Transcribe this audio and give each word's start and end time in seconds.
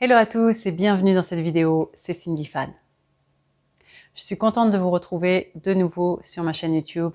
Hello 0.00 0.16
à 0.16 0.26
tous 0.26 0.66
et 0.66 0.72
bienvenue 0.72 1.14
dans 1.14 1.22
cette 1.22 1.38
vidéo, 1.38 1.92
c'est 1.94 2.14
Cindy 2.14 2.44
Fan. 2.44 2.68
Je 4.16 4.22
suis 4.22 4.36
contente 4.36 4.72
de 4.72 4.76
vous 4.76 4.90
retrouver 4.90 5.52
de 5.54 5.72
nouveau 5.72 6.18
sur 6.24 6.42
ma 6.42 6.52
chaîne 6.52 6.74
YouTube. 6.74 7.12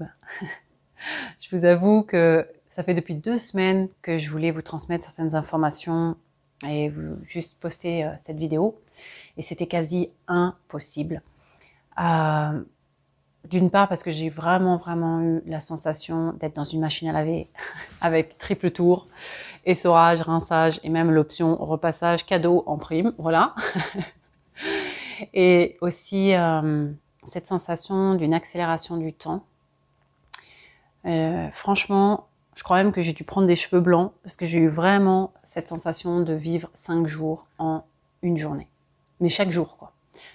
je 1.41 1.55
vous 1.55 1.65
avoue 1.65 2.03
que 2.03 2.47
ça 2.69 2.83
fait 2.83 2.93
depuis 2.93 3.15
deux 3.15 3.37
semaines 3.37 3.89
que 4.01 4.17
je 4.17 4.29
voulais 4.29 4.51
vous 4.51 4.61
transmettre 4.61 5.03
certaines 5.03 5.35
informations 5.35 6.15
et 6.65 6.87
vous 6.87 7.17
juste 7.25 7.59
poster 7.59 8.05
euh, 8.05 8.11
cette 8.23 8.37
vidéo 8.37 8.79
et 9.35 9.41
c'était 9.41 9.67
quasi 9.67 10.11
impossible. 10.29 11.21
Euh, 11.99 12.63
d'une 13.49 13.69
part 13.69 13.89
parce 13.89 14.03
que 14.03 14.11
j'ai 14.11 14.29
vraiment 14.29 14.77
vraiment 14.77 15.21
eu 15.21 15.41
la 15.45 15.59
sensation 15.59 16.31
d'être 16.39 16.55
dans 16.55 16.63
une 16.63 16.79
machine 16.79 17.09
à 17.09 17.11
laver 17.11 17.49
avec 18.01 18.37
triple 18.37 18.71
tour 18.71 19.07
essorage, 19.65 20.21
rinçage 20.21 20.79
et 20.83 20.89
même 20.89 21.11
l'option 21.11 21.55
repassage 21.55 22.25
cadeau 22.25 22.63
en 22.65 22.77
prime. 22.77 23.13
Voilà. 23.17 23.55
et 25.33 25.77
aussi 25.81 26.33
euh, 26.33 26.91
cette 27.23 27.47
sensation 27.47 28.15
d'une 28.15 28.33
accélération 28.33 28.97
du 28.97 29.13
temps. 29.13 29.45
Euh, 31.05 31.49
franchement, 31.51 32.27
je 32.55 32.63
crois 32.63 32.77
même 32.83 32.91
que 32.91 33.01
j'ai 33.01 33.13
dû 33.13 33.23
prendre 33.23 33.47
des 33.47 33.55
cheveux 33.55 33.81
blancs 33.81 34.11
parce 34.23 34.35
que 34.35 34.45
j'ai 34.45 34.59
eu 34.59 34.67
vraiment 34.67 35.33
cette 35.43 35.67
sensation 35.67 36.21
de 36.21 36.33
vivre 36.33 36.69
cinq 36.73 37.07
jours 37.07 37.47
en 37.57 37.83
une 38.21 38.37
journée. 38.37 38.67
Mais 39.19 39.29
chaque 39.29 39.51
jour, 39.51 39.77
quoi. 39.77 39.93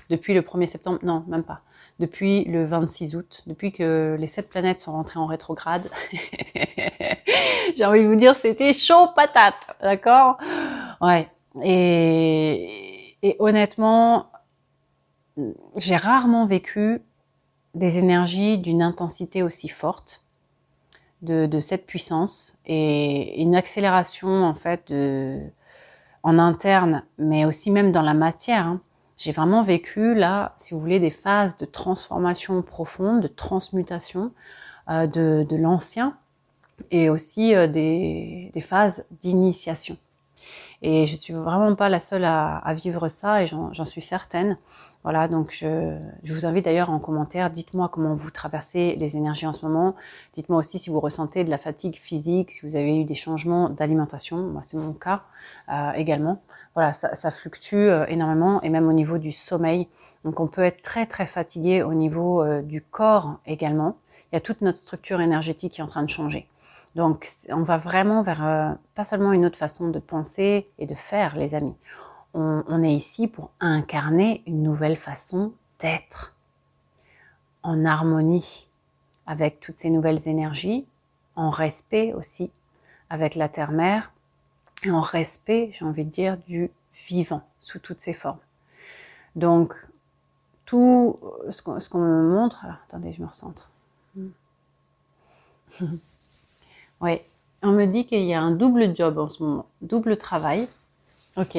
Depuis 0.09 0.35
le 0.35 0.41
1er 0.41 0.67
septembre, 0.67 1.01
non, 1.03 1.25
même 1.27 1.43
pas. 1.43 1.61
Depuis 2.01 2.45
le 2.45 2.65
26 2.65 3.15
août, 3.15 3.43
depuis 3.47 3.71
que 3.71 4.17
les 4.19 4.27
sept 4.27 4.49
planètes 4.49 4.81
sont 4.81 4.93
rentrées 4.93 5.21
en 5.21 5.27
rétrograde, 5.27 5.89
j'ai 7.77 7.85
envie 7.85 8.03
de 8.03 8.09
vous 8.09 8.17
dire, 8.17 8.35
c'était 8.35 8.73
chaud 8.73 9.09
patate, 9.15 9.77
d'accord? 9.81 10.39
Ouais. 11.01 11.29
Et, 11.63 13.37
honnêtement, 13.39 14.27
j'ai 15.77 15.97
rarement 15.97 16.47
vécu 16.47 17.01
des 17.75 17.97
énergies 17.99 18.59
d'une 18.59 18.83
intensité 18.83 19.45
aussi 19.45 19.69
forte, 19.69 20.23
de, 21.23 21.61
cette 21.61 21.87
puissance 21.87 22.59
et 22.67 23.41
une 23.41 23.55
accélération 23.55 24.45
en 24.45 24.55
fait 24.55 24.93
en 26.25 26.39
interne, 26.39 27.05
mais 27.19 27.45
aussi 27.45 27.71
même 27.71 27.93
dans 27.93 28.03
la 28.03 28.15
matière. 28.15 28.67
Hein. 28.67 28.81
J'ai 29.17 29.33
vraiment 29.33 29.63
vécu 29.63 30.15
là, 30.15 30.55
si 30.59 30.75
vous 30.75 30.81
voulez, 30.81 30.99
des 31.01 31.11
phases 31.11 31.57
de 31.57 31.65
transformation 31.65 32.63
profonde, 32.63 33.23
de 33.23 33.29
transmutation 33.29 34.33
euh, 34.91 35.07
de, 35.07 35.47
de 35.49 35.57
l'ancien 35.57 36.17
et 36.91 37.09
aussi 37.11 37.55
euh, 37.55 37.67
des, 37.69 38.51
des, 38.53 38.61
phases 38.61 39.05
d'initiation. 39.21 39.97
Et 40.83 41.07
je 41.07 41.17
suis 41.17 41.33
vraiment 41.33 41.75
pas 41.77 41.89
la 41.89 42.01
seule 42.01 42.25
à, 42.25 42.59
à 42.59 42.75
vivre 42.75 43.09
ça 43.09 43.43
et 43.43 43.47
j'en 43.47 43.85
suis 43.85 44.03
certaine. 44.03 44.59
Voilà, 45.05 45.29
donc 45.29 45.51
je, 45.53 45.97
je 46.23 46.35
vous 46.35 46.47
invite 46.47 46.65
d'ailleurs 46.65 46.91
en 46.91 46.99
commentaire, 46.99 47.51
dites-moi 47.51 47.89
comment 47.91 48.15
vous 48.15 48.31
traversez 48.31 48.97
les 48.97 49.17
énergies 49.17 49.47
en 49.47 49.53
ce 49.53 49.65
moment. 49.65 49.95
Dites-moi 50.33 50.59
aussi 50.59 50.79
si 50.79 50.91
vous 50.91 50.99
ressentez 50.99 51.45
de 51.45 51.51
la 51.51 51.59
fatigue 51.59 51.97
physique, 51.97 52.51
si 52.51 52.67
vous 52.67 52.75
avez 52.75 52.99
eu 52.99 53.05
des 53.05 53.15
changements 53.15 53.69
d'alimentation. 53.69 54.39
Moi, 54.39 54.63
c'est 54.63 54.79
mon 54.79 54.95
cas 54.95 55.25
euh, 55.71 55.93
également. 55.93 56.43
Voilà, 56.75 56.93
ça, 56.93 57.15
ça 57.15 57.31
fluctue 57.31 57.75
euh, 57.77 58.07
énormément 58.07 58.63
et 58.63 58.71
même 58.71 58.89
au 58.89 58.93
niveau 58.93 59.19
du 59.19 59.31
sommeil. 59.31 59.89
Donc 60.25 60.41
on 60.41 60.47
peut 60.47 60.63
être 60.65 60.83
très 60.83 61.07
très 61.07 61.27
fatigué 61.27 61.83
au 61.83 61.93
niveau 61.93 62.43
euh, 62.43 62.63
du 62.63 62.81
corps 62.81 63.39
également. 63.47 63.99
Il 64.33 64.37
y 64.37 64.39
a 64.39 64.41
toute 64.41 64.63
notre 64.63 64.79
structure 64.79 65.21
énergétique 65.21 65.75
qui 65.75 65.81
est 65.81 65.85
en 65.85 65.89
train 65.89 66.03
de 66.03 66.09
changer. 66.09 66.49
Donc, 66.95 67.29
on 67.49 67.63
va 67.63 67.77
vraiment 67.77 68.23
vers 68.23 68.47
euh, 68.47 68.71
pas 68.95 69.05
seulement 69.05 69.33
une 69.33 69.45
autre 69.45 69.59
façon 69.59 69.89
de 69.89 69.99
penser 69.99 70.69
et 70.79 70.87
de 70.87 70.95
faire, 70.95 71.37
les 71.37 71.55
amis. 71.55 71.75
On, 72.37 72.83
est 72.83 72.93
ici 72.93 73.29
pour 73.29 73.53
incarner 73.61 74.43
une 74.47 74.63
nouvelle 74.63 74.97
façon 74.97 75.53
d'être, 75.79 76.35
en 77.63 77.85
harmonie 77.85 78.67
avec 79.27 79.61
toutes 79.61 79.77
ces 79.77 79.89
nouvelles 79.89 80.27
énergies, 80.27 80.85
en 81.37 81.51
respect 81.51 82.13
aussi 82.13 82.51
avec 83.09 83.37
la 83.37 83.49
terre-mère, 83.49 84.13
et 84.83 84.91
en 84.91 85.01
respect, 85.01 85.71
j'ai 85.73 85.85
envie 85.85 86.05
de 86.05 86.11
dire, 86.11 86.37
du 86.39 86.73
vivant 87.09 87.43
sous 87.61 87.79
toutes 87.79 88.01
ses 88.01 88.13
formes. 88.13 88.41
Donc, 89.37 89.75
tout 90.65 91.21
ce 91.51 91.63
qu'on 91.63 92.01
me 92.01 92.29
montre, 92.29 92.65
alors 92.65 92.79
attendez, 92.89 93.13
je 93.13 93.23
me 93.23 93.29
recentre. 93.29 93.71
Oui, 97.01 97.21
on 97.63 97.73
me 97.73 97.87
dit 97.87 98.07
qu'il 98.07 98.23
y 98.23 98.35
a 98.35 98.41
un 98.41 98.53
double 98.53 98.95
job 98.97 99.19
en 99.19 99.27
ce 99.27 99.43
moment, 99.43 99.67
double 99.83 100.17
travail. 100.17 100.69
Ok. 101.37 101.59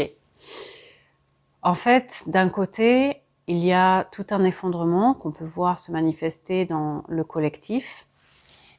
En 1.62 1.74
fait, 1.74 2.24
d'un 2.28 2.50
côté, 2.50 3.22
il 3.48 3.58
y 3.58 3.74
a 3.74 4.06
tout 4.12 4.26
un 4.30 4.44
effondrement 4.44 5.14
qu'on 5.14 5.32
peut 5.32 5.46
voir 5.46 5.80
se 5.80 5.92
manifester 5.92 6.66
dans 6.66 7.04
le 7.08 7.24
collectif, 7.24 8.08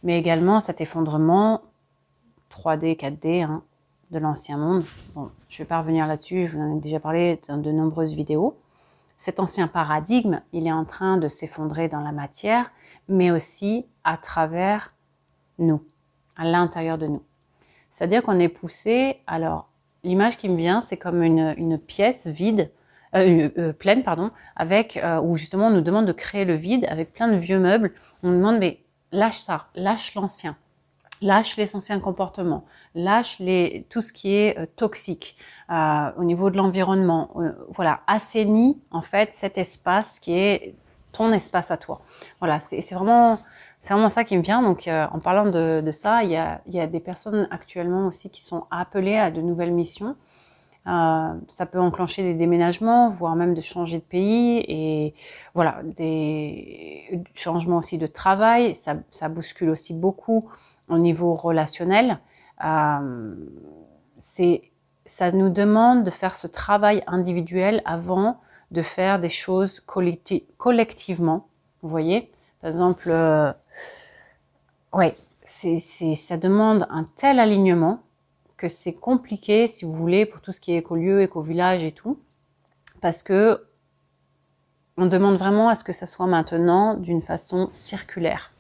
mais 0.03 0.19
également 0.19 0.61
cet 0.61 0.81
effondrement 0.81 1.63
3D, 2.51 2.97
4D 2.97 3.43
hein, 3.43 3.63
de 4.11 4.19
l'ancien 4.19 4.57
monde. 4.57 4.85
Bon, 5.15 5.31
je 5.49 5.57
ne 5.57 5.59
vais 5.65 5.69
pas 5.69 5.81
revenir 5.81 6.07
là-dessus, 6.07 6.47
je 6.47 6.57
vous 6.57 6.63
en 6.63 6.77
ai 6.77 6.81
déjà 6.81 7.01
parlé 7.01 7.41
dans 7.49 7.57
de 7.59 7.71
nombreuses 7.71 8.15
vidéos. 8.15 8.57
Cet 9.17 9.41
ancien 9.41 9.67
paradigme, 9.67 10.43
il 10.53 10.67
est 10.67 10.73
en 10.73 10.85
train 10.85 11.17
de 11.17 11.29
s'effondrer 11.29 11.89
dans 11.89 12.01
la 12.01 12.13
matière, 12.13 12.71
mais 13.09 13.31
aussi 13.31 13.87
à 14.05 14.17
travers 14.17 14.95
nous 15.59 15.83
à 16.37 16.45
l'intérieur 16.45 16.99
de 16.99 17.07
nous. 17.07 17.23
C'est-à-dire 17.91 18.23
qu'on 18.23 18.39
est 18.39 18.49
poussé, 18.49 19.21
alors 19.27 19.69
l'image 20.07 20.39
qui 20.39 20.49
me 20.49 20.57
vient, 20.57 20.83
c'est 20.89 20.97
comme 20.97 21.23
une, 21.23 21.79
pièce 21.79 22.27
vide, 22.27 22.71
euh, 23.15 23.49
euh, 23.59 23.73
pleine, 23.73 24.03
pardon, 24.03 24.31
avec, 24.55 24.97
euh, 24.97 25.21
où 25.21 25.37
justement 25.37 25.67
on 25.67 25.71
nous 25.71 25.81
demande 25.81 26.07
de 26.07 26.13
créer 26.13 26.45
le 26.45 26.55
vide 26.55 26.87
avec 26.89 27.13
plein 27.13 27.29
de 27.29 27.37
vieux 27.37 27.59
meubles. 27.59 27.93
On 28.23 28.29
nous 28.31 28.37
demande, 28.37 28.59
mais 28.59 28.81
lâche 29.13 29.39
ça, 29.39 29.67
lâche 29.75 30.15
l'ancien, 30.15 30.57
lâche 31.23 31.57
les 31.57 31.75
anciens 31.75 32.01
comportements, 32.01 32.65
lâche 32.95 33.39
les, 33.41 33.87
tout 33.91 34.01
ce 34.01 34.13
qui 34.13 34.35
est 34.35 34.75
toxique 34.77 35.37
au 35.69 36.25
niveau 36.25 36.51
de 36.51 36.57
l'environnement. 36.57 37.31
voilà, 37.71 38.01
assainis 38.07 38.79
en 38.91 39.03
fait 39.03 39.31
cet 39.33 39.59
espace 39.59 40.21
qui 40.21 40.33
est 40.39 40.75
ton 41.13 41.33
espace 41.33 41.71
à 41.71 41.77
toi. 41.77 42.03
Voilà, 42.41 42.61
c'est 42.61 42.95
vraiment 42.95 43.41
c'est 43.87 43.95
vraiment 43.95 44.09
ça 44.09 44.25
qui 44.25 44.37
me 44.37 44.43
vient. 44.43 44.63
Donc, 44.63 44.89
euh, 44.89 45.07
en 45.13 45.21
parlant 45.21 45.49
de, 45.49 45.91
ça, 45.93 46.25
il 46.25 46.31
y, 46.31 46.37
a, 46.37 46.61
y, 46.67 46.81
a, 46.81 46.89
des 46.89 46.99
personnes 46.99 47.47
actuellement 47.53 48.09
aussi 48.09 48.31
qui 48.31 48.43
sont 48.43 48.67
appelées 48.73 49.17
à 49.17 49.31
de 49.31 49.41
nouvelles 49.41 49.73
missions. 49.73 50.17
Euh, 50.89 51.35
ça 51.47 51.67
peut 51.67 51.79
enclencher 51.79 52.25
des 52.25 52.35
déménagements, 52.35 53.09
voire 53.09 53.37
même 53.37 53.55
de 53.55 53.61
changer 53.61 53.99
de 53.99 54.03
pays 54.03 54.65
et 54.67 55.15
voilà 55.55 55.83
des 55.85 57.23
changements 57.35 57.77
aussi 57.77 57.97
de 57.97 58.09
travail. 58.09 58.75
Ça, 58.75 58.97
ça 59.13 59.29
bouscule 59.29 59.71
aussi 59.71 59.95
beaucoup 59.95 60.51
au 60.89 60.99
niveau 60.99 61.35
relationnel. 61.35 62.19
Euh, 62.65 63.37
c'est 64.19 64.63
ça 65.05 65.31
nous 65.31 65.49
demande 65.49 66.03
de 66.03 66.11
faire 66.11 66.35
ce 66.35 66.49
travail 66.49 67.05
individuel 67.07 67.83
avant 67.85 68.41
de 68.73 68.83
faire 68.83 69.21
des 69.21 69.31
choses 69.31 69.79
collectivement. 69.79 71.47
Vous 71.83 71.89
voyez, 71.89 72.33
par 72.61 72.71
exemple, 72.71 73.13
ouais, 74.93 75.17
c'est, 75.45 75.81
ça 76.15 76.37
demande 76.37 76.87
un 76.91 77.05
tel 77.17 77.39
alignement 77.39 78.01
que 78.57 78.69
c'est 78.69 78.95
compliqué, 78.95 79.69
si 79.69 79.85
vous 79.85 79.93
voulez, 79.93 80.27
pour 80.27 80.41
tout 80.41 80.53
ce 80.53 80.61
qui 80.61 80.73
est 80.73 80.79
écolieu, 80.79 81.23
éco-village 81.23 81.85
et 81.85 81.93
tout, 81.93 82.19
parce 83.01 83.23
que 83.23 83.67
on 84.97 85.07
demande 85.07 85.37
vraiment 85.37 85.69
à 85.69 85.75
ce 85.75 85.85
que 85.85 85.93
ça 85.93 86.07
soit 86.07 86.27
maintenant 86.27 86.95
d'une 86.95 87.21
façon 87.21 87.69
circulaire. 87.71 88.51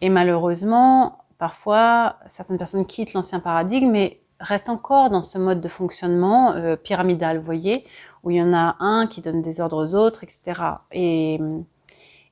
Et 0.00 0.08
malheureusement, 0.08 1.24
parfois, 1.38 2.16
certaines 2.26 2.58
personnes 2.58 2.86
quittent 2.86 3.12
l'ancien 3.12 3.38
paradigme, 3.38 3.90
mais 3.90 4.20
restent 4.40 4.68
encore 4.68 5.10
dans 5.10 5.22
ce 5.22 5.38
mode 5.38 5.60
de 5.60 5.68
fonctionnement 5.68 6.52
euh, 6.54 6.74
pyramidal, 6.74 7.38
vous 7.38 7.44
voyez, 7.44 7.86
où 8.24 8.32
il 8.32 8.38
y 8.38 8.42
en 8.42 8.52
a 8.52 8.76
un 8.80 9.06
qui 9.06 9.20
donne 9.20 9.42
des 9.42 9.60
ordres 9.60 9.86
aux 9.86 9.94
autres, 9.94 10.24
etc. 10.24 10.60
Et, 10.90 11.38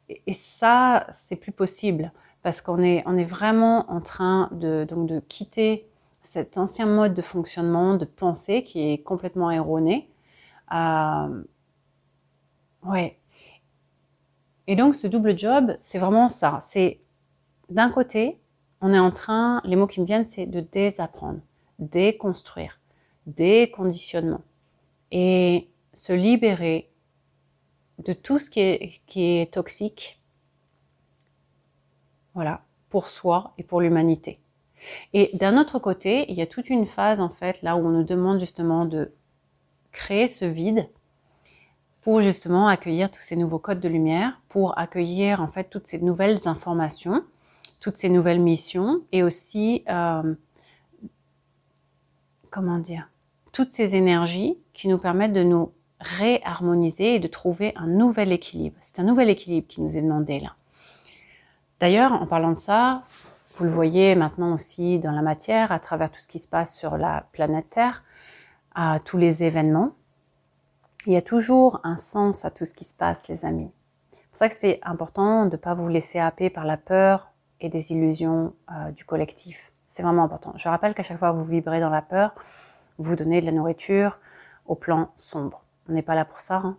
et 0.09 0.35
ça, 0.35 1.07
c'est 1.13 1.37
plus 1.37 1.53
possible 1.53 2.13
parce 2.43 2.61
qu'on 2.61 2.83
est, 2.83 3.03
on 3.07 3.17
est 3.17 3.25
vraiment 3.25 3.91
en 3.91 4.01
train 4.01 4.49
de, 4.53 4.87
donc 4.89 5.07
de 5.07 5.21
quitter 5.21 5.87
cet 6.23 6.59
ancien 6.59 6.87
mode 6.87 7.15
de 7.15 7.23
fonctionnement, 7.23 7.97
de 7.97 8.05
pensée 8.05 8.63
qui 8.63 8.93
est 8.93 9.03
complètement 9.03 9.51
erroné. 9.51 10.09
Euh, 10.73 11.43
ouais. 12.85 13.19
Et 14.67 14.77
donc 14.77 14.95
ce 14.95 15.07
double 15.07 15.39
job, 15.39 15.77
c'est 15.81 15.99
vraiment 15.99 16.29
ça. 16.29 16.61
C'est 16.63 17.01
d'un 17.69 17.91
côté, 17.91 18.41
on 18.81 18.93
est 18.93 18.99
en 18.99 19.11
train, 19.11 19.61
les 19.65 19.77
mots 19.77 19.87
qui 19.87 20.01
me 20.01 20.07
viennent, 20.07 20.27
c'est 20.27 20.47
de 20.47 20.61
désapprendre, 20.61 21.41
déconstruire, 21.79 22.81
déconditionnement 23.27 24.43
et 25.11 25.69
se 25.93 26.13
libérer 26.13 26.91
de 27.99 28.13
tout 28.13 28.39
ce 28.39 28.49
qui 28.49 28.61
est, 28.61 29.01
qui 29.07 29.39
est 29.39 29.53
toxique 29.53 30.20
voilà, 32.35 32.63
pour 32.89 33.09
soi 33.09 33.53
et 33.59 33.63
pour 33.63 33.81
l'humanité. 33.81 34.41
Et 35.13 35.31
d'un 35.35 35.59
autre 35.59 35.79
côté, 35.79 36.31
il 36.31 36.37
y 36.37 36.43
a 36.43 36.47
toute 36.47 36.71
une 36.71 36.87
phase 36.87 37.21
en 37.21 37.29
fait 37.29 37.63
là 37.63 37.77
où 37.77 37.87
on 37.87 37.91
nous 37.91 38.05
demande 38.05 38.41
justement 38.41 38.85
de 38.85 39.13
créer 39.93 40.29
ce 40.29 40.45
vide 40.45 40.89
pour 42.01 42.23
justement 42.23 42.69
accueillir 42.69 43.11
tous 43.11 43.21
ces 43.21 43.37
nouveaux 43.37 43.59
codes 43.59 43.81
de 43.81 43.89
lumière, 43.89 44.41
pour 44.49 44.79
accueillir 44.79 45.43
en 45.43 45.49
fait 45.49 45.65
toutes 45.65 45.87
ces 45.87 45.99
nouvelles 45.99 46.49
informations, 46.49 47.23
toutes 47.81 47.97
ces 47.97 48.09
nouvelles 48.09 48.41
missions 48.41 49.03
et 49.13 49.23
aussi, 49.23 49.85
euh, 49.89 50.35
comment 52.51 52.79
dire, 52.79 53.11
toutes 53.53 53.73
ces 53.73 53.95
énergies 53.97 54.59
qui 54.73 54.89
nous 54.89 54.99
permettent 54.99 55.33
de 55.33 55.43
nous 55.43 55.73
réharmoniser 56.01 57.17
et 57.17 57.19
de 57.19 57.29
trouver 57.29 57.73
un 57.77 57.87
nouvel 57.87 58.33
équilibre. 58.33 58.77
C'est 58.81 59.01
un 59.01 59.05
nouvel 59.05 59.29
équilibre 59.29 59.67
qui 59.69 59.83
nous 59.83 59.97
est 59.97 60.03
demandé 60.03 60.41
là. 60.41 60.55
D'ailleurs, 61.81 62.13
en 62.13 62.27
parlant 62.27 62.51
de 62.51 62.55
ça, 62.55 63.03
vous 63.57 63.65
le 63.65 63.71
voyez 63.71 64.15
maintenant 64.15 64.55
aussi 64.55 64.99
dans 64.99 65.13
la 65.13 65.23
matière, 65.23 65.73
à 65.73 65.79
travers 65.79 66.11
tout 66.11 66.21
ce 66.21 66.29
qui 66.29 66.39
se 66.39 66.47
passe 66.47 66.77
sur 66.77 66.99
la 66.99 67.25
planète 67.33 67.71
Terre, 67.71 68.05
à 68.75 69.01
tous 69.03 69.17
les 69.17 69.43
événements. 69.43 69.93
Il 71.07 71.15
y 71.15 71.17
a 71.17 71.23
toujours 71.23 71.81
un 71.83 71.97
sens 71.97 72.45
à 72.45 72.51
tout 72.51 72.67
ce 72.67 72.75
qui 72.75 72.85
se 72.85 72.93
passe, 72.93 73.27
les 73.29 73.47
amis. 73.47 73.71
C'est 74.13 74.29
pour 74.29 74.37
ça 74.37 74.49
que 74.51 74.55
c'est 74.55 74.79
important 74.83 75.47
de 75.47 75.53
ne 75.53 75.57
pas 75.57 75.73
vous 75.73 75.89
laisser 75.89 76.19
happer 76.19 76.51
par 76.51 76.67
la 76.67 76.77
peur 76.77 77.31
et 77.63 77.71
des 77.71 77.93
illusions 77.93 78.53
euh, 78.71 78.91
du 78.91 79.07
collectif. 79.07 79.73
C'est 79.87 80.03
vraiment 80.03 80.25
important. 80.25 80.53
Je 80.57 80.69
rappelle 80.69 80.93
qu'à 80.93 81.03
chaque 81.03 81.19
fois 81.19 81.33
que 81.33 81.39
vous 81.39 81.47
vibrez 81.47 81.81
dans 81.81 81.89
la 81.89 82.03
peur, 82.03 82.35
vous 82.99 83.17
donnez 83.17 83.41
de 83.41 83.47
la 83.47 83.53
nourriture 83.53 84.19
au 84.67 84.75
plan 84.75 85.13
sombre. 85.17 85.65
On 85.89 85.93
n'est 85.95 86.03
pas 86.03 86.15
là 86.15 86.27
pour 86.27 86.41
ça. 86.41 86.57
Hein. 86.57 86.77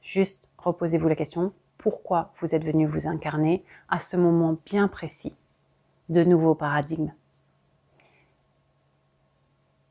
Juste 0.00 0.48
reposez-vous 0.58 1.08
la 1.08 1.16
question 1.16 1.52
pourquoi 1.78 2.32
vous 2.40 2.54
êtes 2.54 2.64
venu 2.64 2.86
vous 2.86 3.06
incarner 3.06 3.64
à 3.88 3.98
ce 3.98 4.16
moment 4.16 4.56
bien 4.64 4.88
précis 4.88 5.36
de 6.08 6.24
nouveaux 6.24 6.54
paradigmes, 6.54 7.12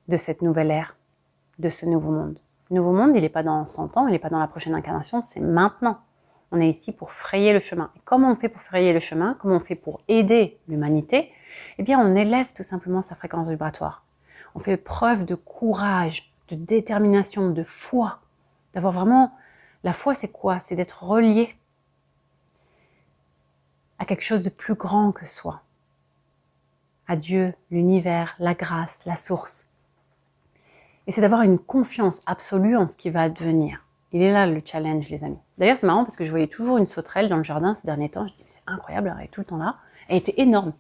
de 0.08 0.18
cette 0.18 0.42
nouvelle 0.42 0.72
ère, 0.72 0.96
de 1.60 1.70
ce 1.70 1.86
nouveau 1.86 2.12
monde. 2.12 2.40
Le 2.70 2.78
nouveau 2.78 2.92
monde, 2.92 3.16
il 3.16 3.22
n'est 3.22 3.30
pas 3.30 3.44
dans 3.44 3.66
100 3.66 3.98
ans, 3.98 4.08
il 4.08 4.12
n'est 4.12 4.20
pas 4.20 4.30
dans 4.30 4.40
la 4.40 4.48
prochaine 4.48 4.76
incarnation, 4.76 5.22
c'est 5.22 5.40
maintenant. 5.40 6.00
On 6.52 6.62
est 6.62 6.70
ici 6.70 6.92
pour 6.92 7.12
frayer 7.12 7.52
le 7.52 7.60
chemin. 7.60 7.90
Et 7.96 8.00
comment 8.06 8.32
on 8.32 8.36
fait 8.36 8.50
pour 8.50 8.62
frayer 8.62 8.94
le 8.94 9.00
chemin? 9.00 9.36
Comment 9.40 9.56
on 9.56 9.60
fait 9.60 9.76
pour 9.76 10.02
aider 10.08 10.60
l'humanité? 10.68 11.32
Eh 11.80 11.84
bien, 11.84 12.00
on 12.00 12.16
élève 12.16 12.54
tout 12.54 12.64
simplement 12.64 13.02
sa 13.02 13.16
fréquence 13.16 13.50
vibratoire. 13.50 14.04
On 14.54 14.60
fait 14.60 14.78
preuve 14.78 15.26
de 15.26 15.34
courage, 15.34 16.32
de 16.50 16.56
détermination, 16.56 17.50
de 17.50 17.64
foi, 17.64 18.20
d'avoir 18.74 18.94
vraiment... 18.94 19.32
La 19.84 19.94
foi, 19.94 20.14
c'est 20.14 20.28
quoi? 20.28 20.60
C'est 20.60 20.76
d'être 20.76 21.04
relié 21.04 21.56
à 24.04 24.06
quelque 24.06 24.22
chose 24.22 24.44
de 24.44 24.50
plus 24.50 24.76
grand 24.76 25.14
que 25.14 25.26
soi. 25.26 25.62
À 27.08 27.16
Dieu, 27.16 27.54
l'univers, 27.72 28.36
la 28.38 28.54
grâce, 28.54 29.00
la 29.06 29.16
source. 29.16 29.68
Et 31.08 31.14
c'est 31.14 31.22
d'avoir 31.22 31.44
une 31.44 31.58
confiance 31.58 32.22
absolue 32.26 32.76
en 32.76 32.86
ce 32.86 32.98
qui 32.98 33.10
va 33.10 33.22
advenir. 33.22 33.86
Il 34.12 34.22
est 34.22 34.34
là 34.34 34.46
le 34.46 34.62
challenge, 34.64 35.10
les 35.10 35.24
amis. 35.24 35.40
D'ailleurs, 35.58 35.78
c'est 35.80 35.88
marrant 35.88 36.04
parce 36.04 36.18
que 36.18 36.26
je 36.26 36.30
voyais 36.32 36.48
toujours 36.48 36.78
une 36.78 36.86
sauterelle 36.86 37.30
dans 37.30 37.38
le 37.38 37.46
jardin 37.46 37.74
ces 37.74 37.88
derniers 37.88 38.10
temps. 38.10 38.28
Je 38.28 38.34
dis, 38.34 38.44
c'est 38.46 38.62
incroyable, 38.68 39.16
elle 39.18 39.24
est 39.24 39.30
tout 39.30 39.40
le 39.40 39.46
temps 39.46 39.58
là. 39.58 39.78
Elle 40.10 40.18
était 40.18 40.36
énorme. 40.36 40.74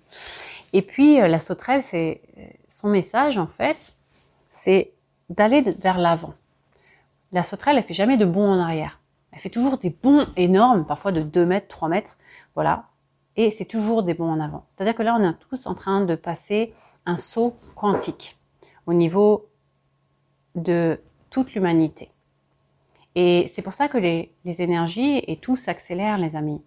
Et 0.73 0.81
puis, 0.81 1.21
euh, 1.21 1.29
la 1.29 1.39
sauterelle, 1.39 1.81
c'est 1.81 2.21
euh, 2.37 2.41
son 2.67 2.89
message, 2.89 3.37
en 3.37 3.47
fait, 3.47 3.77
c'est 4.49 4.91
d'aller 5.29 5.61
vers 5.61 5.97
l'avant. 5.97 6.33
La 7.31 7.41
sauterelle, 7.41 7.77
elle 7.77 7.83
fait 7.83 7.93
jamais 7.93 8.17
de 8.17 8.25
bons 8.25 8.49
en 8.49 8.59
arrière. 8.59 8.99
Elle 9.31 9.39
fait 9.39 9.49
toujours 9.49 9.77
des 9.77 9.91
bons 9.91 10.27
énormes, 10.35 10.85
parfois 10.85 11.13
de 11.13 11.21
2 11.21 11.45
mètres, 11.45 11.69
3 11.69 11.87
mètres. 11.87 12.17
Voilà 12.53 12.89
et 13.35 13.51
c'est 13.51 13.65
toujours 13.65 14.03
des 14.03 14.13
bons 14.13 14.30
en 14.30 14.39
avant. 14.39 14.63
C'est-à-dire 14.68 14.95
que 14.95 15.03
là, 15.03 15.15
on 15.19 15.24
est 15.24 15.33
tous 15.50 15.65
en 15.65 15.74
train 15.74 16.06
de 16.06 16.15
passer 16.15 16.74
un 17.06 17.18
saut 17.18 17.56
quantique 17.75 18.38
au 18.85 18.94
niveau 18.94 19.50
de 20.56 21.00
toute 21.30 21.53
l'humanité. 21.53 22.12
Et 23.15 23.51
c'est 23.53 23.62
pour 23.62 23.74
ça 23.74 23.88
que 23.88 23.97
les, 23.97 24.33
énergies 24.45 25.24
et 25.27 25.38
tout 25.38 25.56
s'accélère, 25.56 26.18
les 26.18 26.35
amis. 26.35 26.62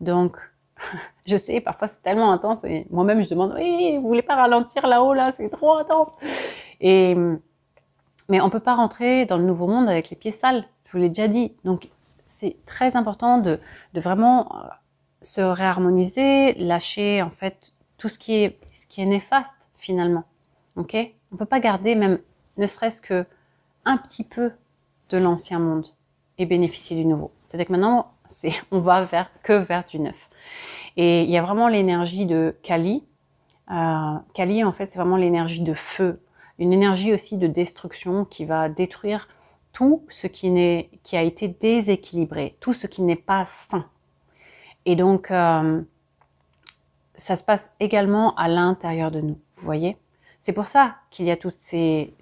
Donc, 0.00 0.36
je 1.26 1.36
sais, 1.36 1.60
parfois 1.60 1.88
c'est 1.88 2.02
tellement 2.02 2.32
intense 2.32 2.64
et 2.64 2.86
moi-même 2.90 3.22
je 3.22 3.30
demande, 3.30 3.54
oui, 3.56 3.96
vous 3.96 4.06
voulez 4.06 4.22
pas 4.22 4.36
ralentir 4.36 4.86
là-haut, 4.86 5.14
là, 5.14 5.32
c'est 5.32 5.48
trop 5.48 5.74
intense. 5.76 6.08
Et, 6.80 7.16
mais 8.28 8.40
on 8.40 8.50
peut 8.50 8.60
pas 8.60 8.74
rentrer 8.74 9.26
dans 9.26 9.38
le 9.38 9.44
nouveau 9.44 9.66
monde 9.66 9.88
avec 9.88 10.10
les 10.10 10.16
pieds 10.16 10.32
sales. 10.32 10.64
Je 10.84 10.92
vous 10.92 10.98
l'ai 10.98 11.08
déjà 11.08 11.28
dit. 11.28 11.54
Donc, 11.64 11.88
c'est 12.24 12.56
très 12.66 12.96
important 12.96 13.38
de 13.38 13.60
vraiment 13.94 14.48
se 15.22 15.40
réharmoniser, 15.40 16.54
lâcher 16.54 17.22
en 17.22 17.30
fait 17.30 17.72
tout 17.96 18.08
ce 18.08 18.18
qui 18.18 18.34
est 18.34 18.58
ce 18.70 18.86
qui 18.86 19.00
est 19.00 19.06
néfaste 19.06 19.68
finalement. 19.74 20.24
Ok? 20.76 20.96
On 21.32 21.36
peut 21.36 21.46
pas 21.46 21.60
garder 21.60 21.94
même 21.94 22.18
ne 22.56 22.66
serait-ce 22.66 23.00
que 23.00 23.26
un 23.84 23.96
petit 23.96 24.24
peu 24.24 24.52
de 25.10 25.18
l'ancien 25.18 25.58
monde 25.58 25.86
et 26.38 26.46
bénéficier 26.46 26.96
du 26.96 27.04
nouveau. 27.04 27.32
C'est-à-dire 27.42 27.66
que 27.66 27.72
maintenant, 27.72 28.12
c'est 28.26 28.52
on 28.70 28.80
va 28.80 29.02
vers 29.02 29.30
que 29.42 29.52
vers 29.52 29.84
du 29.84 29.98
neuf. 29.98 30.28
Et 30.96 31.22
il 31.22 31.30
y 31.30 31.38
a 31.38 31.42
vraiment 31.42 31.68
l'énergie 31.68 32.26
de 32.26 32.56
Kali. 32.62 33.04
Euh, 33.70 34.14
Kali, 34.34 34.64
en 34.64 34.72
fait, 34.72 34.86
c'est 34.86 34.98
vraiment 34.98 35.16
l'énergie 35.16 35.62
de 35.62 35.74
feu, 35.74 36.20
une 36.58 36.72
énergie 36.72 37.12
aussi 37.12 37.38
de 37.38 37.46
destruction 37.46 38.24
qui 38.24 38.44
va 38.44 38.68
détruire 38.68 39.28
tout 39.72 40.04
ce 40.08 40.26
qui, 40.26 40.50
n'est, 40.50 40.90
qui 41.02 41.16
a 41.16 41.22
été 41.22 41.48
déséquilibré, 41.48 42.56
tout 42.60 42.72
ce 42.72 42.86
qui 42.86 43.02
n'est 43.02 43.16
pas 43.16 43.44
sain. 43.44 43.86
Et 44.90 44.96
donc, 44.96 45.30
euh, 45.30 45.82
ça 47.14 47.36
se 47.36 47.44
passe 47.44 47.70
également 47.78 48.34
à 48.36 48.48
l'intérieur 48.48 49.10
de 49.10 49.20
nous, 49.20 49.38
vous 49.56 49.62
voyez 49.62 49.98
C'est 50.40 50.54
pour 50.54 50.64
ça 50.64 50.96
qu'il 51.10 51.26
y 51.26 51.30
a 51.30 51.36
tous 51.36 51.54
ces, 51.58 52.14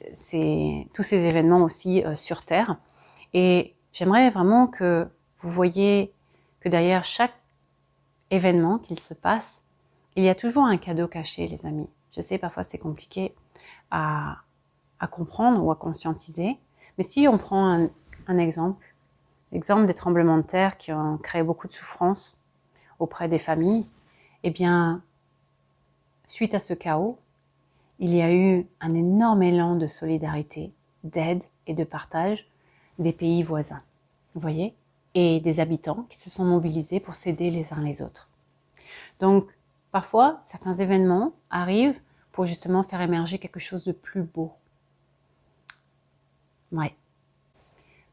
tous 0.92 1.04
ces 1.04 1.16
événements 1.16 1.62
aussi 1.62 2.04
euh, 2.04 2.16
sur 2.16 2.44
Terre. 2.44 2.76
Et 3.34 3.76
j'aimerais 3.92 4.30
vraiment 4.30 4.66
que 4.66 5.06
vous 5.38 5.48
voyez 5.48 6.12
que 6.58 6.68
derrière 6.68 7.04
chaque 7.04 7.34
événement 8.32 8.78
qu'il 8.78 8.98
se 8.98 9.14
passe, 9.14 9.62
il 10.16 10.24
y 10.24 10.28
a 10.28 10.34
toujours 10.34 10.64
un 10.64 10.76
cadeau 10.76 11.06
caché, 11.06 11.46
les 11.46 11.66
amis. 11.66 11.88
Je 12.10 12.20
sais, 12.20 12.36
parfois 12.36 12.64
c'est 12.64 12.78
compliqué 12.78 13.32
à, 13.92 14.38
comprendre 15.12 15.62
ou 15.62 15.70
à 15.70 15.76
conscientiser. 15.76 16.58
Mais 16.98 17.04
si 17.04 17.28
on 17.28 17.38
prend 17.38 17.64
un, 17.64 17.90
un 18.26 18.38
exemple, 18.38 18.92
l'exemple 19.52 19.86
des 19.86 19.94
tremblements 19.94 20.38
de 20.38 20.42
terre 20.42 20.78
qui 20.78 20.92
ont 20.92 21.16
créé 21.16 21.44
beaucoup 21.44 21.68
de 21.68 21.72
souffrance, 21.72 22.42
auprès 22.98 23.28
des 23.28 23.38
familles, 23.38 23.86
eh 24.42 24.50
bien, 24.50 25.02
suite 26.26 26.54
à 26.54 26.60
ce 26.60 26.74
chaos, 26.74 27.18
il 27.98 28.14
y 28.14 28.22
a 28.22 28.32
eu 28.32 28.66
un 28.80 28.94
énorme 28.94 29.42
élan 29.42 29.76
de 29.76 29.86
solidarité, 29.86 30.72
d'aide 31.04 31.42
et 31.66 31.74
de 31.74 31.84
partage 31.84 32.48
des 32.98 33.12
pays 33.12 33.42
voisins. 33.42 33.82
Vous 34.34 34.40
voyez 34.40 34.74
Et 35.14 35.40
des 35.40 35.60
habitants 35.60 36.06
qui 36.10 36.18
se 36.18 36.30
sont 36.30 36.44
mobilisés 36.44 37.00
pour 37.00 37.14
s'aider 37.14 37.50
les 37.50 37.72
uns 37.72 37.82
les 37.82 38.02
autres. 38.02 38.28
Donc, 39.18 39.48
parfois, 39.92 40.40
certains 40.42 40.76
événements 40.76 41.32
arrivent 41.50 42.00
pour 42.32 42.44
justement 42.44 42.82
faire 42.82 43.00
émerger 43.00 43.38
quelque 43.38 43.60
chose 43.60 43.84
de 43.84 43.92
plus 43.92 44.22
beau. 44.22 44.52
Ouais. 46.72 46.94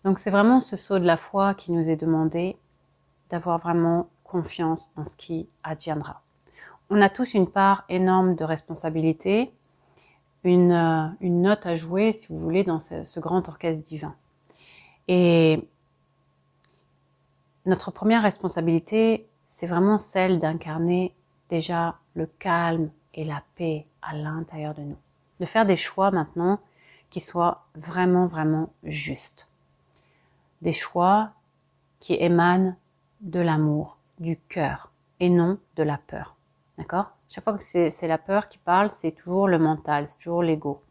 Donc, 0.06 0.20
c'est 0.20 0.32
vraiment 0.32 0.60
ce 0.60 0.78
saut 0.78 1.00
de 1.00 1.06
la 1.06 1.18
foi 1.18 1.54
qui 1.54 1.72
nous 1.72 1.90
est 1.90 1.98
demandé 1.98 2.58
d'avoir 3.30 3.60
vraiment 3.60 4.08
confiance 4.34 4.92
en 4.98 5.06
ce 5.06 5.16
qui 5.16 5.48
adviendra. 5.64 6.24
On 6.90 7.00
a 7.02 7.10
tous 7.10 7.36
une 7.36 7.48
part 7.48 7.86
énorme 7.88 8.36
de 8.36 8.44
responsabilité, 8.44 9.54
une, 10.44 10.72
euh, 10.72 11.08
une 11.22 11.44
note 11.44 11.68
à 11.68 11.76
jouer, 11.76 12.12
si 12.14 12.28
vous 12.30 12.40
voulez, 12.40 12.64
dans 12.64 12.80
ce, 12.80 13.20
grand 13.20 13.48
orchestre 13.48 13.84
divin. 13.84 14.16
Et 15.08 15.70
notre 17.68 17.92
première 17.92 18.24
responsabilité, 18.24 19.28
c'est 19.46 19.68
vraiment 19.68 20.00
celle 20.00 20.40
d'incarner 20.40 21.14
déjà 21.50 22.00
le 22.16 22.26
calme 22.26 22.90
et 23.14 23.26
la 23.26 23.44
paix 23.56 23.86
à 24.02 24.16
l'intérieur 24.16 24.74
de 24.74 24.82
nous. 24.82 24.98
De 25.42 25.46
faire 25.46 25.68
des 25.68 25.78
choix 25.78 26.10
maintenant 26.10 26.60
qui 27.12 27.20
soient 27.20 27.68
vraiment, 27.76 28.26
vraiment 28.26 28.74
justes. 28.84 29.48
Des 30.64 30.74
choix 30.74 31.34
qui 32.00 32.16
émanent 32.16 32.76
de 33.22 33.40
l'amour, 33.40 33.98
du 34.24 34.38
cœur 34.38 34.92
et 35.20 35.30
non 35.30 35.60
de 35.76 35.84
la 35.84 36.00
peur. 36.00 36.36
D'accord? 36.80 37.12
Chaque 37.30 37.44
fois 37.44 37.58
que 37.58 37.64
c'est 37.64 38.08
la 38.08 38.18
peur 38.18 38.50
qui 38.50 38.58
parle, 38.58 38.90
c'est 38.90 39.12
toujours 39.12 39.48
le 39.48 39.60
mental, 39.60 40.08
c'est 40.08 40.18
toujours 40.18 40.42
l'ego. 40.42 40.82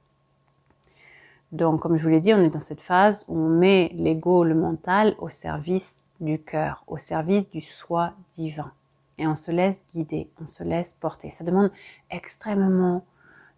Donc, 1.50 1.80
comme 1.80 1.96
je 1.96 2.02
vous 2.04 2.08
l'ai 2.08 2.20
dit, 2.20 2.32
on 2.32 2.38
est 2.38 2.50
dans 2.50 2.60
cette 2.60 2.80
phase 2.80 3.24
où 3.28 3.36
on 3.36 3.48
met 3.48 3.90
l'ego, 3.94 4.44
le 4.44 4.54
mental, 4.54 5.16
au 5.18 5.28
service 5.28 6.02
du 6.20 6.38
cœur, 6.38 6.84
au 6.86 6.98
service 6.98 7.50
du 7.50 7.60
soi 7.60 8.12
divin. 8.34 8.72
Et 9.18 9.26
on 9.26 9.34
se 9.34 9.50
laisse 9.50 9.84
guider, 9.88 10.30
on 10.40 10.46
se 10.46 10.62
laisse 10.62 10.94
porter. 10.94 11.30
Ça 11.30 11.44
demande 11.44 11.70
extrêmement 12.10 13.04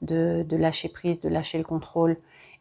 de, 0.02 0.46
lâcher 0.50 0.88
prise, 0.88 1.20
de 1.20 1.28
lâcher 1.28 1.58
le 1.58 1.64
contrôle 1.64 2.16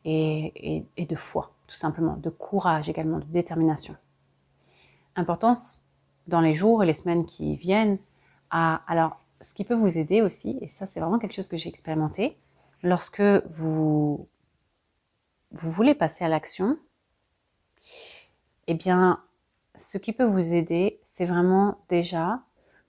et, 0.05 0.85
et 0.97 1.05
de 1.05 1.15
foi, 1.15 1.51
tout 1.67 1.75
simplement, 1.75 2.17
de 2.17 2.29
courage 2.29 2.89
également, 2.89 3.19
de 3.19 3.25
détermination. 3.25 3.95
Importance 5.15 5.82
dans 6.27 6.41
les 6.41 6.53
jours 6.53 6.83
et 6.83 6.85
les 6.85 6.93
semaines 6.93 7.25
qui 7.25 7.55
viennent 7.55 7.97
alors, 8.53 9.19
ce 9.41 9.53
qui 9.53 9.63
peut 9.63 9.73
vous 9.73 9.97
aider 9.97 10.21
aussi, 10.21 10.59
et 10.61 10.67
ça 10.67 10.85
c'est 10.85 10.99
vraiment 10.99 11.17
quelque 11.19 11.33
chose 11.33 11.47
que 11.47 11.57
j'ai 11.57 11.69
expérimenté, 11.69 12.37
lorsque 12.83 13.21
vous, 13.45 14.27
vous 15.51 15.71
voulez 15.71 15.95
passer 15.95 16.23
à 16.23 16.29
l'action, 16.29 16.77
Eh 18.67 18.75
bien, 18.75 19.23
ce 19.75 19.97
qui 19.97 20.13
peut 20.13 20.23
vous 20.23 20.53
aider, 20.53 20.99
c'est 21.03 21.25
vraiment 21.25 21.79
déjà 21.89 22.41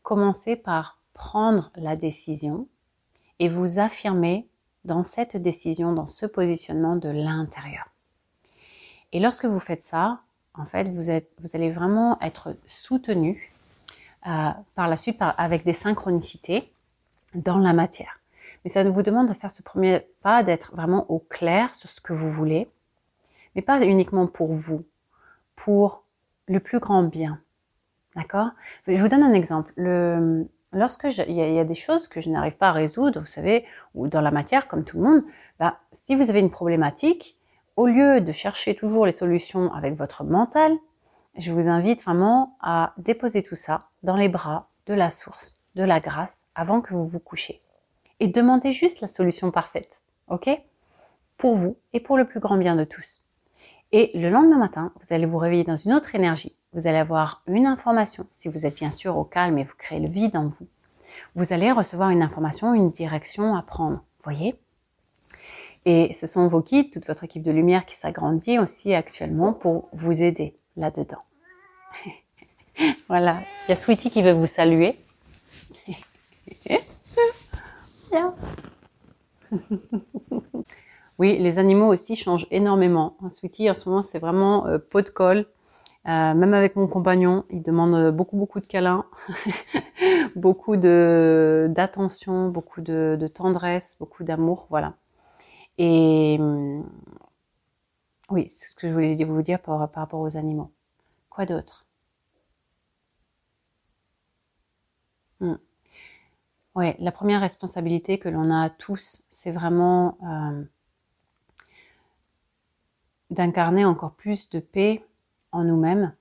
commencer 0.02 0.54
par 0.54 1.00
prendre 1.14 1.70
la 1.76 1.96
décision 1.96 2.68
et 3.38 3.48
vous 3.48 3.78
affirmer 3.78 4.48
dans 4.84 5.02
cette 5.02 5.36
décision, 5.36 5.92
dans 5.92 6.06
ce 6.06 6.26
positionnement 6.26 6.96
de 6.96 7.08
l'intérieur. 7.08 7.88
Et 9.12 9.18
lorsque 9.18 9.46
vous 9.46 9.60
faites 9.60 9.82
ça, 9.82 10.20
en 10.54 10.66
fait, 10.66 10.88
vous, 10.90 11.10
allez 11.54 11.70
vraiment 11.70 12.20
être 12.20 12.56
soutenu 12.66 13.50
euh, 14.26 14.50
par 14.74 14.88
la 14.88 14.96
suite 14.96 15.18
avec 15.20 15.64
des 15.64 15.74
synchronicités 15.74 16.72
dans 17.34 17.58
la 17.58 17.72
matière. 17.72 18.20
Mais 18.64 18.70
ça 18.70 18.88
vous 18.88 19.02
demande 19.02 19.28
de 19.28 19.34
faire 19.34 19.50
ce 19.50 19.62
premier 19.62 20.06
pas, 20.22 20.42
d'être 20.42 20.74
vraiment 20.74 21.10
au 21.10 21.18
clair 21.18 21.74
sur 21.74 21.90
ce 21.90 22.00
que 22.00 22.12
vous 22.12 22.32
voulez, 22.32 22.68
mais 23.54 23.62
pas 23.62 23.80
uniquement 23.82 24.26
pour 24.26 24.52
vous, 24.52 24.84
pour 25.56 26.04
le 26.46 26.60
plus 26.60 26.78
grand 26.78 27.02
bien. 27.02 27.40
D'accord? 28.14 28.50
Je 28.86 29.00
vous 29.00 29.08
donne 29.08 29.24
un 29.24 29.32
exemple. 29.32 29.72
Le, 29.76 30.46
lorsque 30.72 31.04
il 31.26 31.34
y, 31.34 31.58
a 31.58 31.64
des 31.64 31.74
choses 31.74 32.06
que 32.06 32.20
je 32.20 32.30
n'arrive 32.30 32.56
pas 32.56 32.68
à 32.68 32.72
résoudre, 32.72 33.20
vous 33.20 33.26
savez, 33.26 33.64
ou 33.94 34.06
dans 34.06 34.20
la 34.20 34.30
matière, 34.30 34.68
comme 34.68 34.84
tout 34.84 34.98
le 34.98 35.02
monde, 35.02 35.24
bah, 35.58 35.80
si 35.92 36.14
vous 36.14 36.30
avez 36.30 36.40
une 36.40 36.50
problématique, 36.50 37.36
au 37.76 37.86
lieu 37.86 38.20
de 38.20 38.32
chercher 38.32 38.74
toujours 38.74 39.06
les 39.06 39.12
solutions 39.12 39.72
avec 39.72 39.94
votre 39.94 40.24
mental, 40.24 40.72
je 41.36 41.52
vous 41.52 41.68
invite 41.68 42.02
vraiment 42.02 42.56
à 42.60 42.94
déposer 42.98 43.42
tout 43.42 43.56
ça 43.56 43.88
dans 44.02 44.16
les 44.16 44.28
bras 44.28 44.68
de 44.86 44.94
la 44.94 45.10
source, 45.10 45.60
de 45.74 45.82
la 45.82 46.00
grâce, 46.00 46.44
avant 46.54 46.80
que 46.80 46.94
vous 46.94 47.06
vous 47.06 47.18
couchiez. 47.18 47.60
Et 48.20 48.28
demandez 48.28 48.72
juste 48.72 49.00
la 49.00 49.08
solution 49.08 49.50
parfaite, 49.50 50.00
ok? 50.28 50.50
Pour 51.36 51.56
vous 51.56 51.76
et 51.92 52.00
pour 52.00 52.16
le 52.16 52.26
plus 52.26 52.38
grand 52.38 52.56
bien 52.56 52.76
de 52.76 52.84
tous. 52.84 53.28
Et 53.90 54.16
le 54.16 54.30
lendemain 54.30 54.58
matin, 54.58 54.92
vous 55.00 55.12
allez 55.12 55.26
vous 55.26 55.38
réveiller 55.38 55.64
dans 55.64 55.76
une 55.76 55.92
autre 55.92 56.14
énergie, 56.14 56.56
vous 56.72 56.86
allez 56.86 56.98
avoir 56.98 57.42
une 57.46 57.66
information, 57.66 58.26
si 58.30 58.48
vous 58.48 58.66
êtes 58.66 58.76
bien 58.76 58.90
sûr 58.90 59.16
au 59.16 59.24
calme 59.24 59.58
et 59.58 59.64
vous 59.64 59.76
créez 59.76 60.00
le 60.00 60.08
vide 60.08 60.36
en 60.36 60.46
vous. 60.46 60.68
Vous 61.34 61.52
allez 61.52 61.72
recevoir 61.72 62.10
une 62.10 62.22
information, 62.22 62.74
une 62.74 62.90
direction 62.90 63.54
à 63.54 63.62
prendre. 63.62 64.02
Voyez? 64.22 64.58
Et 65.86 66.12
ce 66.14 66.26
sont 66.26 66.48
vos 66.48 66.60
guides, 66.60 66.90
toute 66.90 67.06
votre 67.06 67.24
équipe 67.24 67.42
de 67.42 67.50
lumière 67.50 67.84
qui 67.84 67.96
s'agrandit 67.96 68.58
aussi 68.58 68.94
actuellement 68.94 69.52
pour 69.52 69.88
vous 69.92 70.22
aider 70.22 70.56
là-dedans. 70.76 71.22
voilà, 73.08 73.40
il 73.66 73.70
y 73.70 73.72
a 73.72 73.76
Sweetie 73.76 74.10
qui 74.10 74.22
veut 74.22 74.32
vous 74.32 74.46
saluer. 74.46 74.96
oui, 81.18 81.38
les 81.38 81.58
animaux 81.58 81.92
aussi 81.92 82.16
changent 82.16 82.46
énormément. 82.50 83.16
Sweetie, 83.28 83.70
en 83.70 83.74
ce 83.74 83.88
moment, 83.88 84.02
c'est 84.02 84.18
vraiment 84.18 84.66
euh, 84.66 84.78
pot 84.78 85.02
de 85.04 85.10
colle. 85.10 85.46
Euh, 86.06 86.34
même 86.34 86.52
avec 86.52 86.76
mon 86.76 86.86
compagnon, 86.86 87.44
il 87.48 87.62
demande 87.62 88.10
beaucoup 88.10 88.36
beaucoup 88.36 88.60
de 88.60 88.66
câlins, 88.66 89.06
beaucoup 90.36 90.76
d'attention, 90.76 92.48
beaucoup 92.50 92.82
de, 92.82 93.16
de, 93.18 93.26
tendresse, 93.26 93.96
beaucoup 93.98 94.22
d'amour, 94.22 94.66
voilà. 94.68 94.94
Et 95.78 96.36
hum, 96.40 96.88
oui, 98.30 98.48
c'est 98.50 98.68
ce 98.68 98.74
que 98.74 98.88
je 98.88 98.92
voulais 98.92 99.22
vous 99.24 99.42
dire 99.42 99.60
par, 99.60 99.78
rapport 99.78 100.20
aux 100.20 100.36
animaux. 100.36 100.72
Quoi 101.30 101.46
d'autre? 101.46 101.86
Hum. 105.40 105.58
Ouais, 106.74 106.96
la 106.98 107.12
première 107.12 107.40
responsabilité 107.40 108.18
que 108.18 108.28
l'on 108.28 108.50
a 108.50 108.68
tous, 108.70 109.22
c'est 109.28 109.52
vraiment 109.52 110.18
euh, 110.24 110.64
d'incarner 113.30 113.84
encore 113.84 114.14
plus 114.14 114.50
de 114.50 114.58
paix 114.60 115.04
en 115.52 115.64
nous-mêmes 115.64 116.14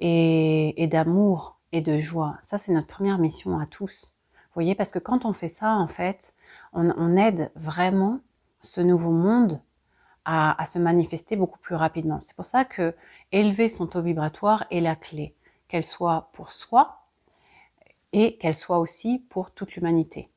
et, 0.00 0.88
d'amour 0.90 1.60
et 1.70 1.80
de 1.80 1.96
joie. 1.96 2.36
Ça, 2.40 2.58
c'est 2.58 2.72
notre 2.72 2.88
première 2.88 3.18
mission 3.18 3.58
à 3.58 3.66
tous. 3.66 4.16
Vous 4.32 4.54
voyez, 4.54 4.74
parce 4.74 4.90
que 4.90 4.98
quand 4.98 5.24
on 5.24 5.32
fait 5.32 5.48
ça, 5.48 5.74
en 5.74 5.86
fait, 5.86 6.34
on, 6.72 7.16
aide 7.16 7.50
vraiment 7.54 8.20
ce 8.62 8.80
nouveau 8.80 9.10
monde 9.10 9.60
à, 10.24 10.56
se 10.66 10.78
manifester 10.78 11.36
beaucoup 11.36 11.58
plus 11.58 11.74
rapidement. 11.74 12.20
C'est 12.20 12.36
pour 12.36 12.44
ça 12.44 12.64
que 12.64 12.94
élever 13.32 13.68
son 13.68 13.86
taux 13.86 14.02
vibratoire 14.02 14.64
est 14.70 14.80
la 14.80 14.94
clé, 14.94 15.34
qu'elle 15.68 15.84
soit 15.84 16.30
pour 16.32 16.52
soi 16.52 17.00
et 18.12 18.36
qu'elle 18.36 18.54
soit 18.54 18.78
aussi 18.78 19.24
pour 19.30 19.50
toute 19.50 19.74
l'humanité. 19.74 20.30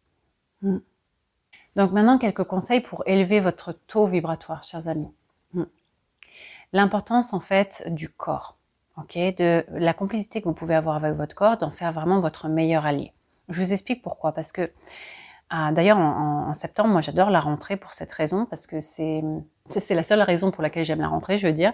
Hmm. 0.61 0.79
Donc 1.75 1.91
maintenant, 1.91 2.17
quelques 2.17 2.45
conseils 2.45 2.81
pour 2.81 3.03
élever 3.05 3.39
votre 3.39 3.73
taux 3.73 4.07
vibratoire, 4.07 4.63
chers 4.63 4.87
amis. 4.87 5.11
Hmm 5.53 5.65
l'importance 6.75 7.33
en 7.33 7.39
fait 7.39 7.83
du 7.87 8.09
corps, 8.09 8.57
ok, 8.97 9.15
de 9.15 9.65
la 9.71 9.93
complicité 9.93 10.41
que 10.41 10.47
vous 10.47 10.53
pouvez 10.53 10.75
avoir 10.75 10.97
avec 10.97 11.15
votre 11.15 11.33
corps, 11.33 11.57
d'en 11.57 11.71
faire 11.71 11.93
vraiment 11.93 12.19
votre 12.19 12.49
meilleur 12.49 12.85
allié. 12.85 13.13
Je 13.49 13.63
vous 13.63 13.73
explique 13.73 14.01
pourquoi, 14.01 14.33
parce 14.33 14.51
que 14.51 14.71
ah, 15.49 15.71
d'ailleurs 15.71 15.97
en, 15.97 16.53
septembre, 16.53 16.89
moi 16.89 17.01
j'adore 17.01 17.29
la 17.29 17.39
rentrée 17.39 17.77
pour 17.77 17.93
cette 17.93 18.11
raison, 18.11 18.45
parce 18.45 18.67
que 18.67 18.81
c'est 18.81 19.23
c'est 19.67 19.95
la 19.95 20.03
seule 20.03 20.21
raison 20.21 20.51
pour 20.51 20.61
laquelle 20.61 20.85
j'aime 20.85 21.01
la 21.01 21.07
rentrée, 21.07 21.39
je 21.39 21.47
veux 21.47 21.53
dire, 21.53 21.73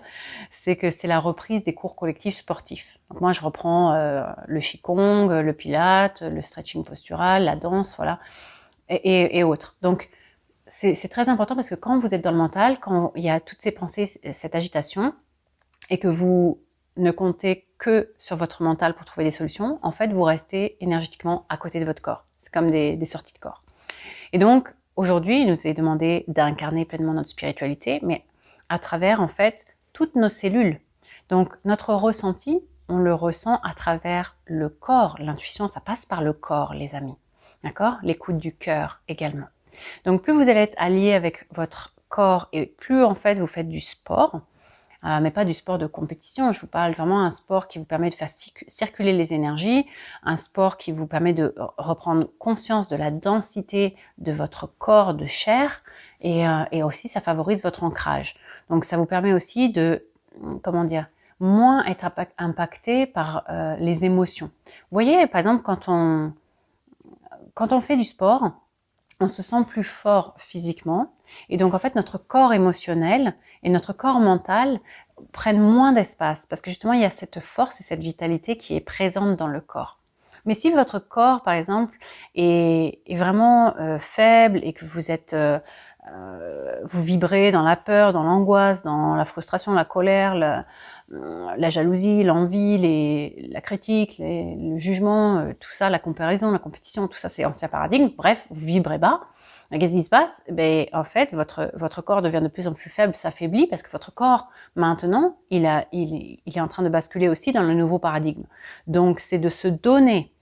c'est 0.63 0.77
que 0.77 0.89
c'est 0.89 1.07
la 1.07 1.19
reprise 1.19 1.65
des 1.65 1.73
cours 1.73 1.95
collectifs 1.97 2.37
sportifs. 2.37 2.99
Donc 3.09 3.19
moi 3.21 3.33
je 3.33 3.41
reprends 3.41 3.93
euh, 3.93 4.23
le 4.47 4.59
qigong, 4.61 5.27
le 5.41 5.53
pilate, 5.53 6.21
le 6.21 6.41
stretching 6.41 6.85
postural, 6.85 7.43
la 7.43 7.57
danse, 7.57 7.95
voilà, 7.97 8.19
et, 8.89 9.37
et 9.37 9.43
autres. 9.43 9.75
Donc 9.81 10.09
c'est 10.67 11.09
très 11.09 11.27
important 11.27 11.55
parce 11.55 11.69
que 11.69 11.75
quand 11.75 11.99
vous 11.99 12.13
êtes 12.13 12.21
dans 12.23 12.31
le 12.31 12.37
mental, 12.37 12.79
quand 12.79 13.11
il 13.15 13.23
y 13.23 13.29
a 13.29 13.41
toutes 13.41 13.61
ces 13.61 13.71
pensées, 13.71 14.11
cette 14.33 14.55
agitation, 14.55 15.13
et 15.89 15.99
que 15.99 16.07
vous 16.07 16.61
ne 16.97 17.11
comptez 17.11 17.67
que 17.77 18.13
sur 18.19 18.37
votre 18.37 18.63
mental 18.63 18.95
pour 18.95 19.05
trouver 19.05 19.25
des 19.25 19.31
solutions, 19.31 19.79
en 19.81 19.91
fait, 19.91 20.07
vous 20.07 20.23
restez 20.23 20.77
énergétiquement 20.83 21.45
à 21.49 21.57
côté 21.57 21.79
de 21.79 21.85
votre 21.85 22.01
corps. 22.01 22.25
Comme 22.51 22.71
des, 22.71 22.95
des, 22.95 23.05
sorties 23.05 23.33
de 23.33 23.39
corps. 23.39 23.63
Et 24.33 24.39
donc, 24.39 24.69
aujourd'hui, 24.95 25.41
il 25.41 25.47
nous 25.47 25.67
est 25.67 25.73
demandé 25.73 26.25
d'incarner 26.27 26.85
pleinement 26.85 27.13
notre 27.13 27.29
spiritualité, 27.29 27.99
mais 28.03 28.23
à 28.69 28.79
travers, 28.79 29.21
en 29.21 29.27
fait, 29.27 29.65
toutes 29.93 30.15
nos 30.15 30.29
cellules. 30.29 30.79
Donc, 31.29 31.53
notre 31.65 31.93
ressenti, 31.93 32.61
on 32.89 32.97
le 32.97 33.13
ressent 33.13 33.59
à 33.63 33.73
travers 33.73 34.35
le 34.45 34.69
corps. 34.69 35.15
L'intuition, 35.19 35.67
ça 35.67 35.79
passe 35.79 36.05
par 36.05 36.21
le 36.21 36.33
corps, 36.33 36.73
les 36.73 36.93
amis. 36.93 37.15
D'accord? 37.63 37.95
L'écoute 38.03 38.37
du 38.37 38.53
cœur 38.53 38.99
également. 39.07 39.47
Donc 40.05 40.23
plus 40.23 40.33
vous 40.33 40.49
allez 40.49 40.59
être 40.59 40.75
allié 40.77 41.13
avec 41.13 41.47
votre 41.53 41.93
corps 42.09 42.49
et 42.51 42.65
plus 42.65 43.03
en 43.03 43.15
fait 43.15 43.35
vous 43.35 43.47
faites 43.47 43.69
du 43.69 43.79
sport, 43.79 44.41
euh, 45.03 45.19
mais 45.21 45.31
pas 45.31 45.45
du 45.45 45.53
sport 45.53 45.77
de 45.77 45.87
compétition. 45.87 46.51
Je 46.51 46.61
vous 46.61 46.67
parle 46.67 46.93
vraiment 46.93 47.21
d'un 47.21 47.31
sport 47.31 47.67
qui 47.67 47.79
vous 47.79 47.85
permet 47.85 48.09
de 48.09 48.15
faire 48.15 48.29
circuler 48.67 49.13
les 49.13 49.33
énergies, 49.33 49.85
un 50.23 50.37
sport 50.37 50.77
qui 50.77 50.91
vous 50.91 51.07
permet 51.07 51.33
de 51.33 51.55
reprendre 51.77 52.27
conscience 52.39 52.89
de 52.89 52.95
la 52.95 53.11
densité 53.11 53.95
de 54.17 54.31
votre 54.31 54.67
corps 54.77 55.13
de 55.13 55.25
chair 55.25 55.81
et, 56.21 56.47
euh, 56.47 56.63
et 56.71 56.83
aussi 56.83 57.07
ça 57.07 57.21
favorise 57.21 57.63
votre 57.63 57.83
ancrage. 57.83 58.35
Donc 58.69 58.85
ça 58.85 58.97
vous 58.97 59.05
permet 59.05 59.33
aussi 59.33 59.71
de, 59.71 60.05
comment 60.63 60.83
dire, 60.83 61.07
moins 61.39 61.83
être 61.85 62.05
impacté 62.37 63.07
par 63.07 63.43
euh, 63.49 63.75
les 63.79 64.05
émotions. 64.05 64.51
Vous 64.67 64.95
voyez, 64.95 65.25
par 65.27 65.39
exemple, 65.39 65.63
quand 65.63 65.87
on, 65.87 66.33
quand 67.55 67.73
on 67.73 67.81
fait 67.81 67.97
du 67.97 68.03
sport, 68.03 68.51
on 69.21 69.27
se 69.27 69.43
sent 69.43 69.63
plus 69.67 69.83
fort 69.83 70.35
physiquement. 70.37 71.13
Et 71.49 71.57
donc, 71.57 71.73
en 71.73 71.79
fait, 71.79 71.95
notre 71.95 72.17
corps 72.17 72.53
émotionnel 72.53 73.35
et 73.63 73.69
notre 73.69 73.93
corps 73.93 74.19
mental 74.19 74.79
prennent 75.31 75.61
moins 75.61 75.91
d'espace 75.91 76.45
parce 76.47 76.61
que 76.61 76.71
justement, 76.71 76.93
il 76.93 77.01
y 77.01 77.05
a 77.05 77.09
cette 77.09 77.39
force 77.39 77.79
et 77.79 77.83
cette 77.83 78.01
vitalité 78.01 78.57
qui 78.57 78.75
est 78.75 78.81
présente 78.81 79.37
dans 79.37 79.47
le 79.47 79.61
corps. 79.61 80.01
Mais 80.45 80.53
si 80.53 80.71
votre 80.71 80.99
corps, 80.99 81.43
par 81.43 81.53
exemple, 81.53 81.97
est, 82.35 82.99
vraiment 83.15 83.75
euh, 83.77 83.99
faible 83.99 84.59
et 84.63 84.73
que 84.73 84.85
vous 84.85 85.11
êtes, 85.11 85.33
euh, 85.33 85.59
euh, 86.11 86.81
vous 86.83 87.03
vibrez 87.03 87.51
dans 87.51 87.61
la 87.61 87.75
peur, 87.75 88.11
dans 88.11 88.23
l'angoisse, 88.23 88.83
dans 88.83 89.15
la 89.15 89.25
frustration, 89.25 89.73
la 89.73 89.85
colère, 89.85 90.65
jalousie, 91.69 92.23
l'envie, 92.23 93.47
la 93.49 93.61
critique, 93.61 94.15
le 94.19 94.77
jugement, 94.77 95.37
euh, 95.39 95.53
tout 95.59 95.71
ça, 95.71 95.89
la 95.89 95.99
comparaison, 95.99 96.51
la 96.51 96.59
compétition, 96.59 97.07
tout 97.07 97.17
ça, 97.17 97.29
c'est 97.29 97.45
ancien 97.45 97.67
paradigme. 97.67 98.09
Bref, 98.17 98.45
vous 98.49 98.65
vibrez 98.65 98.97
bas. 98.97 99.21
Qu'est-ce 99.71 99.93
qui 99.93 100.03
se 100.03 100.09
passe? 100.09 100.43
Ben 100.51 100.87
en 100.91 101.05
fait, 101.05 101.29
votre 101.31 101.71
votre 101.75 102.01
corps 102.01 102.21
devient 102.21 102.41
de 102.41 102.49
plus 102.49 102.67
en 102.67 102.73
plus 102.73 102.89
faible, 102.89 103.15
s'affaiblit 103.15 103.67
parce 103.67 103.83
que 103.83 103.89
votre 103.89 104.13
corps 104.13 104.49
maintenant, 104.75 105.37
il 105.49 105.65
a 105.65 105.85
il, 105.93 106.39
il 106.45 106.57
est 106.57 106.59
en 106.59 106.67
train 106.67 106.83
de 106.83 106.89
basculer 106.89 107.29
aussi 107.29 107.53
dans 107.53 107.63
le 107.63 107.73
nouveau 107.73 107.97
paradigme. 107.97 108.43
Donc 108.87 109.21
c'est 109.21 109.39
de 109.39 109.47
se 109.47 109.69
donner 109.69 110.33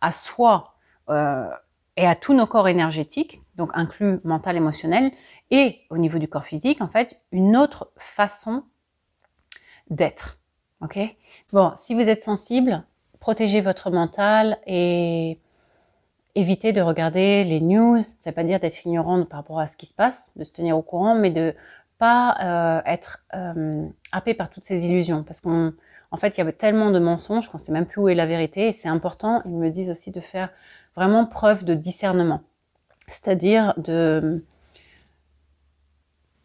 à 0.00 0.12
soi 0.12 0.76
euh, 1.08 1.48
et 1.96 2.06
à 2.06 2.14
tous 2.14 2.34
nos 2.34 2.46
corps 2.46 2.68
énergétiques, 2.68 3.42
donc 3.56 3.70
inclus 3.74 4.20
mental, 4.22 4.56
émotionnel, 4.56 5.10
et 5.50 5.80
au 5.90 5.98
niveau 5.98 6.18
du 6.18 6.28
corps 6.28 6.44
physique, 6.44 6.80
en 6.80 6.88
fait, 6.88 7.20
une 7.32 7.56
autre 7.56 7.90
façon 7.96 8.64
d'être. 9.90 10.38
Ok? 10.80 10.98
Bon, 11.52 11.72
si 11.80 11.94
vous 11.94 12.00
êtes 12.00 12.22
sensible, 12.22 12.82
protégez 13.20 13.60
votre 13.60 13.90
mental 13.90 14.58
et 14.66 15.38
évitez 16.34 16.72
de 16.72 16.80
regarder 16.80 17.44
les 17.44 17.60
news. 17.60 18.02
Ça 18.20 18.30
veut 18.30 18.34
pas 18.34 18.44
dire 18.44 18.60
d'être 18.60 18.84
ignorante 18.84 19.28
par 19.28 19.40
rapport 19.40 19.58
à 19.58 19.66
ce 19.66 19.76
qui 19.76 19.86
se 19.86 19.94
passe, 19.94 20.32
de 20.36 20.44
se 20.44 20.52
tenir 20.52 20.76
au 20.76 20.82
courant, 20.82 21.14
mais 21.14 21.30
de 21.30 21.54
pas 21.98 22.36
euh, 22.42 22.82
être 22.84 23.24
euh, 23.34 23.86
happé 24.12 24.34
par 24.34 24.50
toutes 24.50 24.64
ces 24.64 24.84
illusions, 24.84 25.22
parce 25.22 25.40
qu'en 25.40 25.72
en 26.10 26.16
fait, 26.18 26.36
il 26.36 26.38
y 26.38 26.40
avait 26.40 26.52
tellement 26.52 26.90
de 26.90 26.98
mensonges 26.98 27.48
qu'on 27.48 27.58
sait 27.58 27.72
même 27.72 27.86
plus 27.86 28.00
où 28.00 28.08
est 28.08 28.14
la 28.14 28.26
vérité. 28.26 28.72
C'est 28.72 28.88
important, 28.88 29.42
ils 29.46 29.56
me 29.56 29.70
disent 29.70 29.90
aussi 29.90 30.10
de 30.10 30.20
faire 30.20 30.50
vraiment 30.94 31.26
preuve 31.26 31.64
de 31.64 31.74
discernement, 31.74 32.42
c'est-à-dire 33.08 33.74
de 33.78 34.44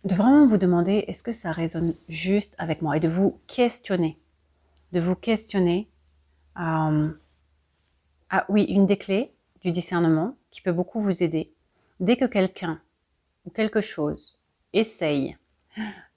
de 0.03 0.15
vraiment 0.15 0.47
vous 0.47 0.57
demander 0.57 1.05
est-ce 1.07 1.23
que 1.23 1.31
ça 1.31 1.51
résonne 1.51 1.93
juste 2.09 2.55
avec 2.57 2.81
moi? 2.81 2.97
Et 2.97 2.99
de 2.99 3.07
vous 3.07 3.39
questionner, 3.47 4.17
de 4.91 4.99
vous 4.99 5.15
questionner. 5.15 5.87
Euh, 6.57 7.09
ah 8.29 8.45
oui, 8.49 8.63
une 8.63 8.85
des 8.85 8.97
clés 8.97 9.31
du 9.61 9.71
discernement 9.71 10.35
qui 10.49 10.61
peut 10.61 10.71
beaucoup 10.71 11.01
vous 11.01 11.21
aider. 11.23 11.51
Dès 11.99 12.17
que 12.17 12.25
quelqu'un 12.25 12.81
ou 13.45 13.49
quelque 13.51 13.81
chose 13.81 14.37
essaye 14.73 15.37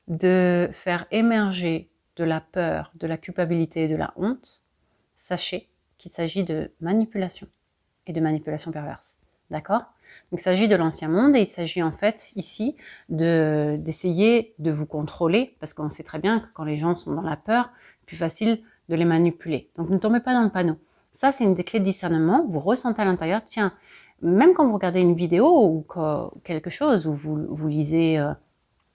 de 0.09 0.69
faire 0.73 1.07
émerger 1.11 1.91
de 2.17 2.25
la 2.25 2.41
peur, 2.41 2.93
de 2.95 3.07
la 3.07 3.19
culpabilité, 3.19 3.89
de 3.89 3.97
la 3.97 4.13
honte, 4.17 4.61
sachez 5.15 5.69
qu'il 5.99 6.11
s'agit 6.11 6.45
de 6.45 6.71
manipulation 6.81 7.49
et 8.07 8.13
de 8.13 8.21
manipulation 8.21 8.73
perverse. 8.73 9.19
D'accord? 9.51 9.85
Donc 10.31 10.41
il 10.41 10.43
s'agit 10.43 10.69
de 10.69 10.77
l'ancien 10.77 11.09
monde 11.09 11.37
et 11.37 11.41
il 11.41 11.47
s'agit 11.47 11.83
en 11.83 11.93
fait 11.93 12.31
ici 12.37 12.77
de 13.09 13.77
d'essayer 13.79 14.55
de 14.59 14.71
vous 14.71 14.87
contrôler 14.87 15.57
parce 15.61 15.75
qu'on 15.75 15.89
sait 15.89 16.03
très 16.03 16.19
bien 16.19 16.41
que 16.41 16.47
quand 16.55 16.65
les 16.65 16.77
gens 16.77 16.95
sont 16.95 17.13
dans 17.13 17.23
la 17.23 17.37
peur, 17.37 17.71
c'est 18.01 18.07
plus 18.07 18.17
facile 18.17 18.61
de 18.89 18.95
les 18.95 19.05
manipuler. 19.05 19.71
Donc 19.77 19.91
ne 19.91 19.99
tombez 19.99 20.21
pas 20.21 20.33
dans 20.33 20.43
le 20.43 20.51
panneau. 20.51 20.77
Ça 21.13 21.33
c'est 21.33 21.45
une 21.45 21.55
des 21.55 21.65
clés 21.65 21.81
de 21.81 21.85
discernement. 21.85 22.47
Vous 22.49 22.61
ressentez 22.61 23.03
à 23.03 23.05
l'intérieur, 23.05 23.43
tiens, 23.45 23.73
même 24.23 24.55
quand 24.55 24.67
vous 24.67 24.75
regardez 24.75 25.01
une 25.01 25.15
vidéo 25.15 25.47
ou 25.47 25.87
quelque 26.45 26.71
chose, 26.71 27.07
ou 27.07 27.13
vous, 27.13 27.69
lisez 27.69 28.19
euh, 28.19 28.33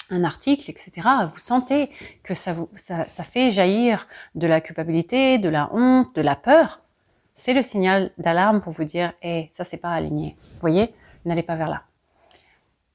un 0.09 0.23
article, 0.23 0.69
etc., 0.71 0.91
vous 1.31 1.39
sentez 1.39 1.89
que 2.23 2.33
ça, 2.33 2.53
vous, 2.53 2.69
ça 2.75 3.05
fait 3.05 3.51
jaillir 3.51 4.07
de 4.35 4.47
la 4.47 4.59
culpabilité, 4.61 5.37
de 5.37 5.49
la 5.49 5.69
honte, 5.73 6.15
de 6.15 6.21
la 6.21 6.35
peur, 6.35 6.81
c'est 7.39 7.53
le 7.53 7.61
signal 7.61 8.11
d'alarme 8.17 8.59
pour 8.59 8.73
vous 8.73 8.83
dire, 8.83 9.13
hé, 9.23 9.49
ça 9.55 9.63
c'est 9.63 9.77
pas 9.77 9.91
aligné. 9.91 10.35
Vous 10.37 10.59
voyez, 10.59 10.93
n'allez 11.23 11.41
pas 11.41 11.55
vers 11.55 11.69
là. 11.69 11.83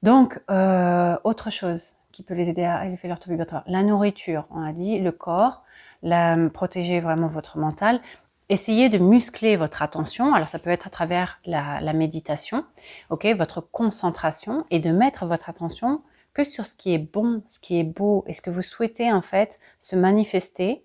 Donc, 0.03 0.39
euh, 0.51 1.17
autre 1.23 1.49
chose 1.49 1.95
qui 2.11 2.21
peut 2.21 2.35
les 2.35 2.47
aider 2.47 2.63
à 2.63 2.85
élever 2.85 3.07
leur 3.07 3.19
taux 3.19 3.31
la 3.65 3.83
nourriture, 3.83 4.47
on 4.51 4.61
a 4.61 4.71
dit, 4.71 4.99
le 4.99 5.11
corps, 5.11 5.63
la, 6.03 6.37
protéger 6.49 6.99
vraiment 6.99 7.27
votre 7.27 7.57
mental, 7.57 8.01
essayez 8.47 8.89
de 8.89 8.99
muscler 8.99 9.55
votre 9.55 9.81
attention. 9.81 10.35
Alors 10.35 10.47
ça 10.47 10.59
peut 10.59 10.69
être 10.69 10.85
à 10.85 10.91
travers 10.91 11.39
la, 11.47 11.81
la 11.81 11.93
méditation, 11.93 12.65
ok, 13.09 13.25
votre 13.35 13.61
concentration 13.61 14.63
et 14.69 14.77
de 14.77 14.91
mettre 14.91 15.25
votre 15.25 15.49
attention 15.49 16.03
que 16.35 16.43
sur 16.43 16.67
ce 16.67 16.75
qui 16.75 16.93
est 16.93 16.99
bon, 16.99 17.41
ce 17.47 17.57
qui 17.57 17.79
est 17.79 17.83
beau 17.83 18.23
et 18.27 18.35
ce 18.35 18.41
que 18.41 18.51
vous 18.51 18.61
souhaitez 18.61 19.11
en 19.11 19.23
fait 19.23 19.59
se 19.79 19.95
manifester 19.95 20.83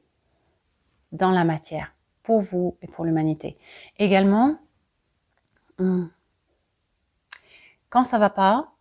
dans 1.13 1.31
la 1.31 1.45
matière 1.45 1.93
pour 2.23 2.41
vous 2.41 2.77
et 2.83 2.87
pour 2.87 3.05
l'humanité. 3.05 3.57
Également, 3.99 4.59
quand 7.89 8.05
ça 8.05 8.19
va 8.19 8.31
pas, 8.31 8.73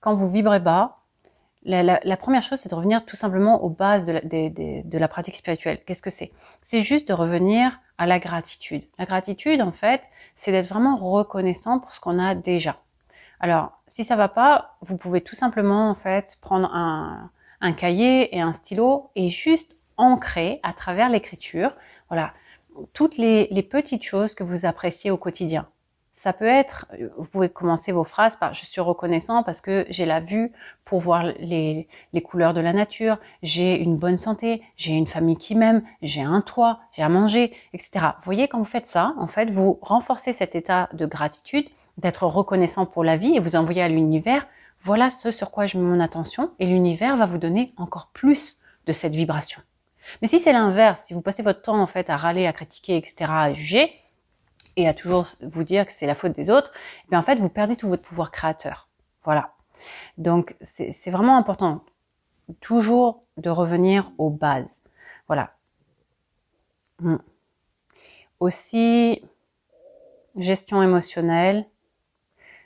quand 0.00 0.14
vous 0.14 0.30
vibrez 0.30 0.60
bas, 0.60 0.98
la, 1.64 2.16
première 2.16 2.42
chose, 2.42 2.58
c'est 2.58 2.68
de 2.68 2.74
revenir 2.74 3.04
tout 3.04 3.16
simplement 3.16 3.62
aux 3.62 3.68
bases 3.70 4.04
de 4.04 4.98
la, 4.98 5.08
pratique 5.08 5.36
spirituelle. 5.36 5.80
Qu'est-ce 5.86 6.02
que 6.02 6.10
c'est? 6.10 6.32
C'est 6.60 6.82
juste 6.82 7.08
de 7.08 7.12
revenir 7.12 7.78
à 7.98 8.06
la 8.06 8.18
gratitude. 8.18 8.82
La 8.98 9.06
gratitude, 9.06 9.62
en 9.62 9.70
fait, 9.70 10.02
c'est 10.34 10.50
d'être 10.50 10.66
vraiment 10.66 10.96
reconnaissant 10.96 11.78
pour 11.78 11.92
ce 11.92 12.00
qu'on 12.00 12.18
a 12.18 12.34
déjà. 12.34 12.78
Alors, 13.38 13.80
si 13.86 14.04
ça 14.04 14.16
va 14.16 14.28
pas, 14.28 14.76
vous 14.80 14.96
pouvez 14.96 15.20
tout 15.20 15.36
simplement 15.36 15.90
en 15.90 15.94
fait 15.94 16.36
prendre 16.40 16.68
un, 16.74 17.30
cahier 17.76 18.36
et 18.36 18.40
un 18.40 18.52
stylo 18.52 19.10
et 19.14 19.30
juste 19.30 19.78
ancrer 19.96 20.58
à 20.64 20.72
travers 20.72 21.08
l'écriture, 21.08 21.76
voilà, 22.08 22.32
toutes 22.92 23.16
les, 23.16 23.62
petites 23.62 24.02
choses 24.02 24.34
que 24.34 24.44
vous 24.44 24.66
appréciez 24.66 25.10
au 25.10 25.16
quotidien. 25.16 25.68
Ça 26.12 26.32
peut 26.32 26.46
être, 26.46 26.86
vous 27.16 27.26
pouvez 27.26 27.48
commencer 27.48 27.90
vos 27.90 28.04
phrases 28.04 28.36
par 28.36 28.52
je 28.52 28.66
suis 28.66 28.80
reconnaissant 28.80 29.42
parce 29.42 29.60
que 29.60 29.86
j'ai 29.88 30.04
la 30.04 30.20
vue 30.20 30.52
pour 30.84 31.00
voir 31.00 31.24
les, 31.24 31.88
les 32.12 32.20
couleurs 32.20 32.54
de 32.54 32.60
la 32.60 32.72
nature, 32.72 33.18
j'ai 33.42 33.80
une 33.80 33.96
bonne 33.96 34.18
santé, 34.18 34.62
j'ai 34.76 34.92
une 34.92 35.06
famille 35.06 35.38
qui 35.38 35.54
m'aime, 35.54 35.82
j'ai 36.02 36.20
un 36.20 36.42
toit, 36.42 36.80
j'ai 36.92 37.02
à 37.02 37.08
manger, 37.08 37.54
etc. 37.72 38.06
Vous 38.18 38.24
voyez, 38.24 38.46
quand 38.46 38.58
vous 38.58 38.64
faites 38.64 38.86
ça, 38.86 39.14
en 39.18 39.26
fait, 39.26 39.50
vous 39.50 39.78
renforcez 39.80 40.32
cet 40.32 40.54
état 40.54 40.90
de 40.92 41.06
gratitude 41.06 41.66
d'être 41.98 42.24
reconnaissant 42.26 42.86
pour 42.86 43.04
la 43.04 43.16
vie 43.16 43.34
et 43.34 43.40
vous 43.40 43.56
envoyer 43.56 43.82
à 43.82 43.88
l'univers, 43.88 44.46
voilà 44.80 45.10
ce 45.10 45.30
sur 45.30 45.50
quoi 45.50 45.66
je 45.66 45.78
mets 45.78 45.84
mon 45.84 46.00
attention 46.00 46.50
et 46.58 46.66
l'univers 46.66 47.16
va 47.16 47.26
vous 47.26 47.38
donner 47.38 47.72
encore 47.76 48.10
plus 48.12 48.58
de 48.86 48.92
cette 48.92 49.14
vibration. 49.14 49.62
Mais 50.20 50.28
si 50.28 50.38
c'est 50.38 50.52
l'inverse, 50.52 51.02
si 51.06 51.14
vous 51.14 51.20
passez 51.20 51.42
votre 51.42 51.62
temps 51.62 51.80
en 51.80 51.86
fait 51.86 52.10
à 52.10 52.16
râler, 52.16 52.46
à 52.46 52.52
critiquer, 52.52 52.96
etc., 52.96 53.26
à 53.28 53.52
juger 53.52 53.92
et 54.76 54.88
à 54.88 54.94
toujours 54.94 55.26
vous 55.42 55.64
dire 55.64 55.86
que 55.86 55.92
c'est 55.92 56.06
la 56.06 56.14
faute 56.14 56.32
des 56.32 56.50
autres, 56.50 56.72
eh 57.10 57.16
en 57.16 57.22
fait 57.22 57.36
vous 57.36 57.48
perdez 57.48 57.76
tout 57.76 57.88
votre 57.88 58.02
pouvoir 58.02 58.30
créateur. 58.30 58.88
Voilà. 59.24 59.52
Donc 60.18 60.56
c'est 60.62 61.10
vraiment 61.10 61.36
important 61.36 61.84
toujours 62.60 63.24
de 63.36 63.50
revenir 63.50 64.12
aux 64.18 64.30
bases. 64.30 64.82
Voilà. 65.26 65.54
Hmm. 67.00 67.16
Aussi 68.40 69.22
gestion 70.36 70.82
émotionnelle, 70.82 71.66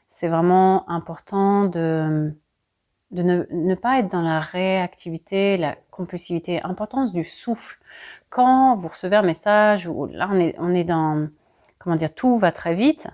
c'est 0.08 0.28
vraiment 0.28 0.88
important 0.88 1.64
de, 1.64 2.34
de 3.10 3.22
ne, 3.22 3.74
pas 3.74 4.00
être 4.00 4.10
dans 4.10 4.22
la 4.22 4.40
réactivité, 4.40 5.56
la 5.56 5.76
compulsivité, 5.90 6.60
importance 6.62 7.12
du 7.12 7.24
souffle. 7.24 7.78
Quand 8.30 8.76
vous 8.76 8.88
recevez 8.88 9.16
un 9.16 9.22
message, 9.22 9.88
là 10.10 10.28
on 10.30 10.38
est, 10.38 10.54
on 10.58 10.74
est 10.74 10.84
dans, 10.84 11.28
comment 11.78 11.96
dire, 11.96 12.14
tout 12.14 12.36
va 12.36 12.52
très 12.52 12.74
vite, 12.74 13.06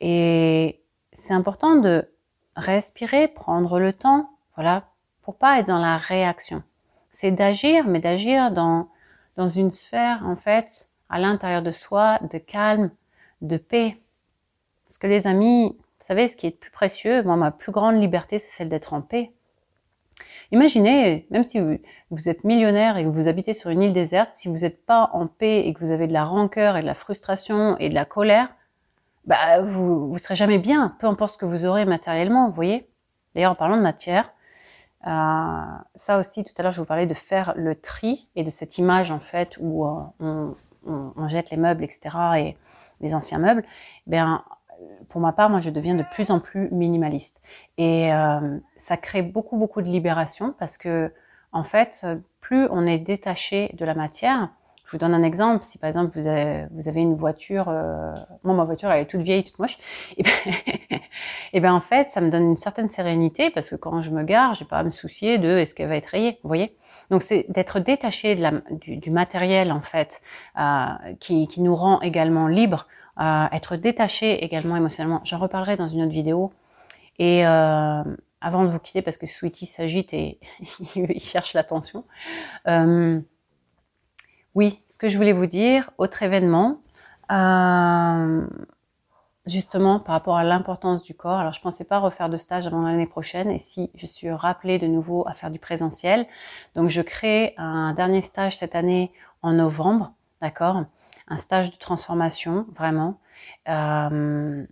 et 0.00 0.80
c'est 1.12 1.34
important 1.34 1.76
de 1.76 2.08
respirer, 2.56 3.28
prendre 3.28 3.78
le 3.78 3.92
temps, 3.92 4.30
voilà, 4.54 4.84
pour 5.22 5.36
pas 5.36 5.58
être 5.58 5.68
dans 5.68 5.78
la 5.78 5.96
réaction. 5.96 6.62
C'est 7.10 7.30
d'agir, 7.30 7.86
mais 7.86 8.00
d'agir 8.00 8.50
dans, 8.50 8.88
dans 9.36 9.48
une 9.48 9.70
sphère, 9.70 10.22
en 10.26 10.36
fait, 10.36 10.88
à 11.08 11.18
l'intérieur 11.18 11.62
de 11.62 11.70
soi, 11.70 12.18
de 12.30 12.38
calme, 12.38 12.90
de 13.42 13.56
paix. 13.56 13.98
Parce 14.84 14.98
que 14.98 15.06
les 15.06 15.26
amis, 15.26 15.76
vous 16.02 16.08
savez, 16.08 16.26
ce 16.26 16.34
qui 16.36 16.48
est 16.48 16.50
plus 16.50 16.72
précieux, 16.72 17.22
moi, 17.22 17.36
ma 17.36 17.52
plus 17.52 17.70
grande 17.70 18.00
liberté, 18.00 18.40
c'est 18.40 18.50
celle 18.50 18.68
d'être 18.68 18.92
en 18.92 19.02
paix. 19.02 19.30
Imaginez, 20.50 21.28
même 21.30 21.44
si 21.44 21.60
vous, 22.10 22.28
êtes 22.28 22.42
millionnaire 22.42 22.96
et 22.96 23.04
que 23.04 23.08
vous 23.08 23.28
habitez 23.28 23.54
sur 23.54 23.70
une 23.70 23.82
île 23.82 23.92
déserte, 23.92 24.32
si 24.32 24.48
vous 24.48 24.58
n'êtes 24.58 24.84
pas 24.84 25.10
en 25.12 25.28
paix 25.28 25.64
et 25.64 25.72
que 25.72 25.78
vous 25.78 25.92
avez 25.92 26.08
de 26.08 26.12
la 26.12 26.24
rancœur 26.24 26.76
et 26.76 26.80
de 26.80 26.86
la 26.86 26.94
frustration 26.94 27.76
et 27.78 27.88
de 27.88 27.94
la 27.94 28.04
colère, 28.04 28.48
bah, 29.26 29.60
vous 29.60 30.10
ne 30.12 30.18
serez 30.18 30.34
jamais 30.34 30.58
bien, 30.58 30.96
peu 30.98 31.06
importe 31.06 31.34
ce 31.34 31.38
que 31.38 31.46
vous 31.46 31.66
aurez 31.66 31.84
matériellement, 31.84 32.48
vous 32.48 32.54
voyez. 32.56 32.88
D'ailleurs, 33.36 33.52
en 33.52 33.54
parlant 33.54 33.76
de 33.76 33.82
matière, 33.82 34.32
euh, 35.06 35.62
ça 35.94 36.18
aussi, 36.18 36.42
tout 36.42 36.52
à 36.58 36.64
l'heure, 36.64 36.72
je 36.72 36.80
vous 36.80 36.86
parlais 36.86 37.06
de 37.06 37.14
faire 37.14 37.54
le 37.56 37.76
tri 37.76 38.28
et 38.34 38.42
de 38.42 38.50
cette 38.50 38.76
image, 38.76 39.12
en 39.12 39.20
fait, 39.20 39.56
où 39.60 39.86
euh, 39.86 40.02
on, 40.18 40.56
on, 41.16 41.28
jette 41.28 41.50
les 41.50 41.56
meubles, 41.56 41.84
etc., 41.84 42.16
et 42.38 42.56
les 43.00 43.14
anciens 43.14 43.38
meubles. 43.38 43.64
Eh 44.08 44.10
bien, 44.10 44.44
pour 45.08 45.20
ma 45.20 45.32
part, 45.32 45.50
moi, 45.50 45.60
je 45.60 45.70
deviens 45.70 45.94
de 45.94 46.04
plus 46.10 46.30
en 46.30 46.40
plus 46.40 46.68
minimaliste. 46.70 47.40
Et 47.78 48.12
euh, 48.12 48.58
ça 48.76 48.96
crée 48.96 49.22
beaucoup, 49.22 49.56
beaucoup 49.56 49.82
de 49.82 49.88
libération 49.88 50.54
parce 50.58 50.78
que, 50.78 51.12
en 51.52 51.64
fait, 51.64 52.06
plus 52.40 52.66
on 52.70 52.86
est 52.86 52.98
détaché 52.98 53.74
de 53.78 53.84
la 53.84 53.94
matière, 53.94 54.50
je 54.84 54.92
vous 54.92 54.98
donne 54.98 55.14
un 55.14 55.22
exemple. 55.22 55.64
Si 55.64 55.78
par 55.78 55.88
exemple 55.88 56.18
vous 56.18 56.26
avez, 56.26 56.66
vous 56.72 56.88
avez 56.88 57.00
une 57.00 57.14
voiture, 57.14 57.68
euh, 57.68 58.12
moi 58.42 58.54
ma 58.54 58.64
voiture 58.64 58.90
elle 58.90 59.02
est 59.02 59.06
toute 59.06 59.22
vieille, 59.22 59.44
toute 59.44 59.58
moche, 59.58 59.78
et 60.16 60.22
ben, 60.22 60.32
et 61.52 61.60
ben 61.60 61.72
en 61.72 61.80
fait 61.80 62.10
ça 62.10 62.20
me 62.20 62.30
donne 62.30 62.50
une 62.50 62.56
certaine 62.56 62.90
sérénité 62.90 63.50
parce 63.50 63.70
que 63.70 63.76
quand 63.76 64.00
je 64.02 64.10
me 64.10 64.22
gare, 64.22 64.54
j'ai 64.54 64.64
pas 64.64 64.78
à 64.78 64.82
me 64.82 64.90
soucier 64.90 65.38
de 65.38 65.48
est-ce 65.48 65.74
qu'elle 65.74 65.88
va 65.88 65.96
être 65.96 66.06
rayée, 66.06 66.38
vous 66.42 66.48
voyez? 66.48 66.76
Donc 67.10 67.22
c'est 67.22 67.46
d'être 67.48 67.78
détaché 67.78 68.36
du, 68.70 69.10
matériel 69.10 69.70
en 69.70 69.82
fait 69.82 70.20
euh, 70.58 70.86
qui, 71.20 71.46
qui 71.46 71.60
nous 71.60 71.76
rend 71.76 72.00
également 72.00 72.46
libre 72.46 72.86
être 73.18 73.76
détaché 73.76 74.44
également 74.44 74.76
émotionnellement. 74.76 75.20
J'en 75.24 75.38
reparlerai 75.38 75.76
dans 75.76 75.88
une 75.88 76.02
autre 76.02 76.12
vidéo. 76.12 76.52
Et 77.18 77.46
euh, 77.46 78.02
avant 78.40 78.64
de 78.64 78.68
vous 78.68 78.78
quitter, 78.78 79.02
parce 79.02 79.16
que 79.16 79.26
Sweetie 79.26 79.66
s'agite 79.66 80.12
et 80.12 80.40
il 80.96 81.20
cherche 81.20 81.54
l'attention. 81.54 82.04
Euh, 82.66 83.20
oui, 84.54 84.80
ce 84.86 84.98
que 84.98 85.08
je 85.08 85.16
voulais 85.16 85.32
vous 85.32 85.46
dire, 85.46 85.90
autre 85.98 86.22
événement, 86.22 86.80
euh, 87.30 88.46
justement 89.46 89.98
par 89.98 90.14
rapport 90.14 90.36
à 90.36 90.44
l'importance 90.44 91.02
du 91.02 91.14
corps. 91.14 91.38
Alors 91.38 91.52
je 91.52 91.60
pensais 91.60 91.84
pas 91.84 91.98
refaire 91.98 92.28
de 92.28 92.36
stage 92.36 92.66
avant 92.66 92.82
l'année 92.82 93.06
prochaine 93.06 93.50
et 93.50 93.58
si 93.58 93.90
je 93.94 94.06
suis 94.06 94.30
rappelée 94.30 94.78
de 94.78 94.86
nouveau 94.86 95.26
à 95.26 95.34
faire 95.34 95.50
du 95.50 95.58
présentiel. 95.58 96.26
Donc 96.74 96.88
je 96.88 97.02
crée 97.02 97.54
un 97.56 97.92
dernier 97.94 98.20
stage 98.20 98.58
cette 98.58 98.74
année 98.74 99.12
en 99.42 99.52
novembre, 99.52 100.12
d'accord? 100.40 100.84
Un 101.32 101.38
stage 101.38 101.70
de 101.70 101.76
transformation, 101.76 102.66
vraiment, 102.76 103.18
euh, 103.68 104.64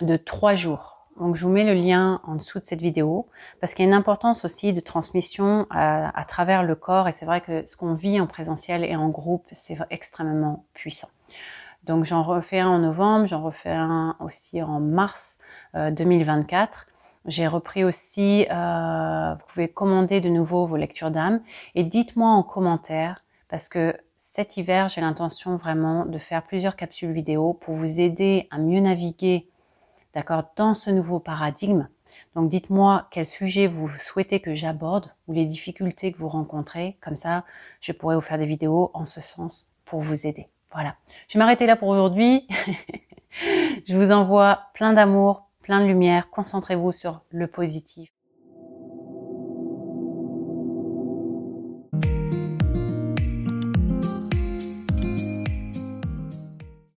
de 0.00 0.16
trois 0.16 0.54
jours. 0.54 1.08
Donc 1.18 1.34
je 1.34 1.44
vous 1.44 1.52
mets 1.52 1.64
le 1.64 1.74
lien 1.74 2.20
en 2.24 2.36
dessous 2.36 2.60
de 2.60 2.64
cette 2.64 2.80
vidéo 2.80 3.28
parce 3.60 3.74
qu'il 3.74 3.84
y 3.84 3.86
a 3.86 3.90
une 3.90 3.96
importance 3.96 4.44
aussi 4.44 4.72
de 4.72 4.80
transmission 4.80 5.66
à, 5.68 6.18
à 6.18 6.24
travers 6.24 6.62
le 6.62 6.74
corps 6.76 7.08
et 7.08 7.12
c'est 7.12 7.26
vrai 7.26 7.40
que 7.40 7.66
ce 7.66 7.76
qu'on 7.76 7.94
vit 7.94 8.20
en 8.20 8.26
présentiel 8.26 8.84
et 8.84 8.96
en 8.96 9.08
groupe, 9.08 9.46
c'est 9.52 9.76
extrêmement 9.90 10.64
puissant. 10.72 11.08
Donc 11.84 12.04
j'en 12.04 12.22
refais 12.22 12.60
un 12.60 12.68
en 12.68 12.78
novembre, 12.78 13.26
j'en 13.26 13.42
refais 13.42 13.72
un 13.72 14.16
aussi 14.20 14.62
en 14.62 14.80
mars 14.80 15.38
2024. 15.74 16.86
Euh, 16.86 16.92
J'ai 17.26 17.46
repris 17.46 17.84
aussi, 17.84 18.46
euh, 18.50 19.34
vous 19.34 19.46
pouvez 19.48 19.68
commander 19.68 20.20
de 20.20 20.28
nouveau 20.28 20.66
vos 20.66 20.76
lectures 20.76 21.10
d'âme 21.10 21.40
et 21.74 21.84
dites-moi 21.84 22.30
en 22.30 22.42
commentaire 22.42 23.24
parce 23.48 23.68
que 23.68 23.94
cet 24.32 24.56
hiver, 24.56 24.88
j'ai 24.88 25.00
l'intention 25.00 25.56
vraiment 25.56 26.06
de 26.06 26.16
faire 26.16 26.44
plusieurs 26.44 26.76
capsules 26.76 27.10
vidéo 27.10 27.52
pour 27.52 27.74
vous 27.74 27.98
aider 27.98 28.46
à 28.52 28.58
mieux 28.58 28.78
naviguer 28.78 29.48
d'accord, 30.14 30.44
dans 30.54 30.74
ce 30.74 30.88
nouveau 30.88 31.18
paradigme. 31.18 31.88
Donc 32.36 32.48
dites-moi 32.48 33.08
quel 33.10 33.26
sujet 33.26 33.66
vous 33.66 33.90
souhaitez 33.98 34.38
que 34.38 34.54
j'aborde 34.54 35.10
ou 35.26 35.32
les 35.32 35.46
difficultés 35.46 36.12
que 36.12 36.18
vous 36.18 36.28
rencontrez. 36.28 36.96
Comme 37.00 37.16
ça, 37.16 37.44
je 37.80 37.90
pourrais 37.90 38.14
vous 38.14 38.20
faire 38.20 38.38
des 38.38 38.46
vidéos 38.46 38.92
en 38.94 39.04
ce 39.04 39.20
sens 39.20 39.72
pour 39.84 40.00
vous 40.00 40.24
aider. 40.24 40.46
Voilà. 40.70 40.94
Je 41.26 41.36
vais 41.36 41.40
m'arrêter 41.40 41.66
là 41.66 41.74
pour 41.74 41.88
aujourd'hui. 41.88 42.46
je 43.84 43.96
vous 43.96 44.12
envoie 44.12 44.66
plein 44.74 44.92
d'amour, 44.92 45.48
plein 45.60 45.80
de 45.80 45.86
lumière. 45.86 46.30
Concentrez-vous 46.30 46.92
sur 46.92 47.22
le 47.30 47.48
positif. 47.48 48.12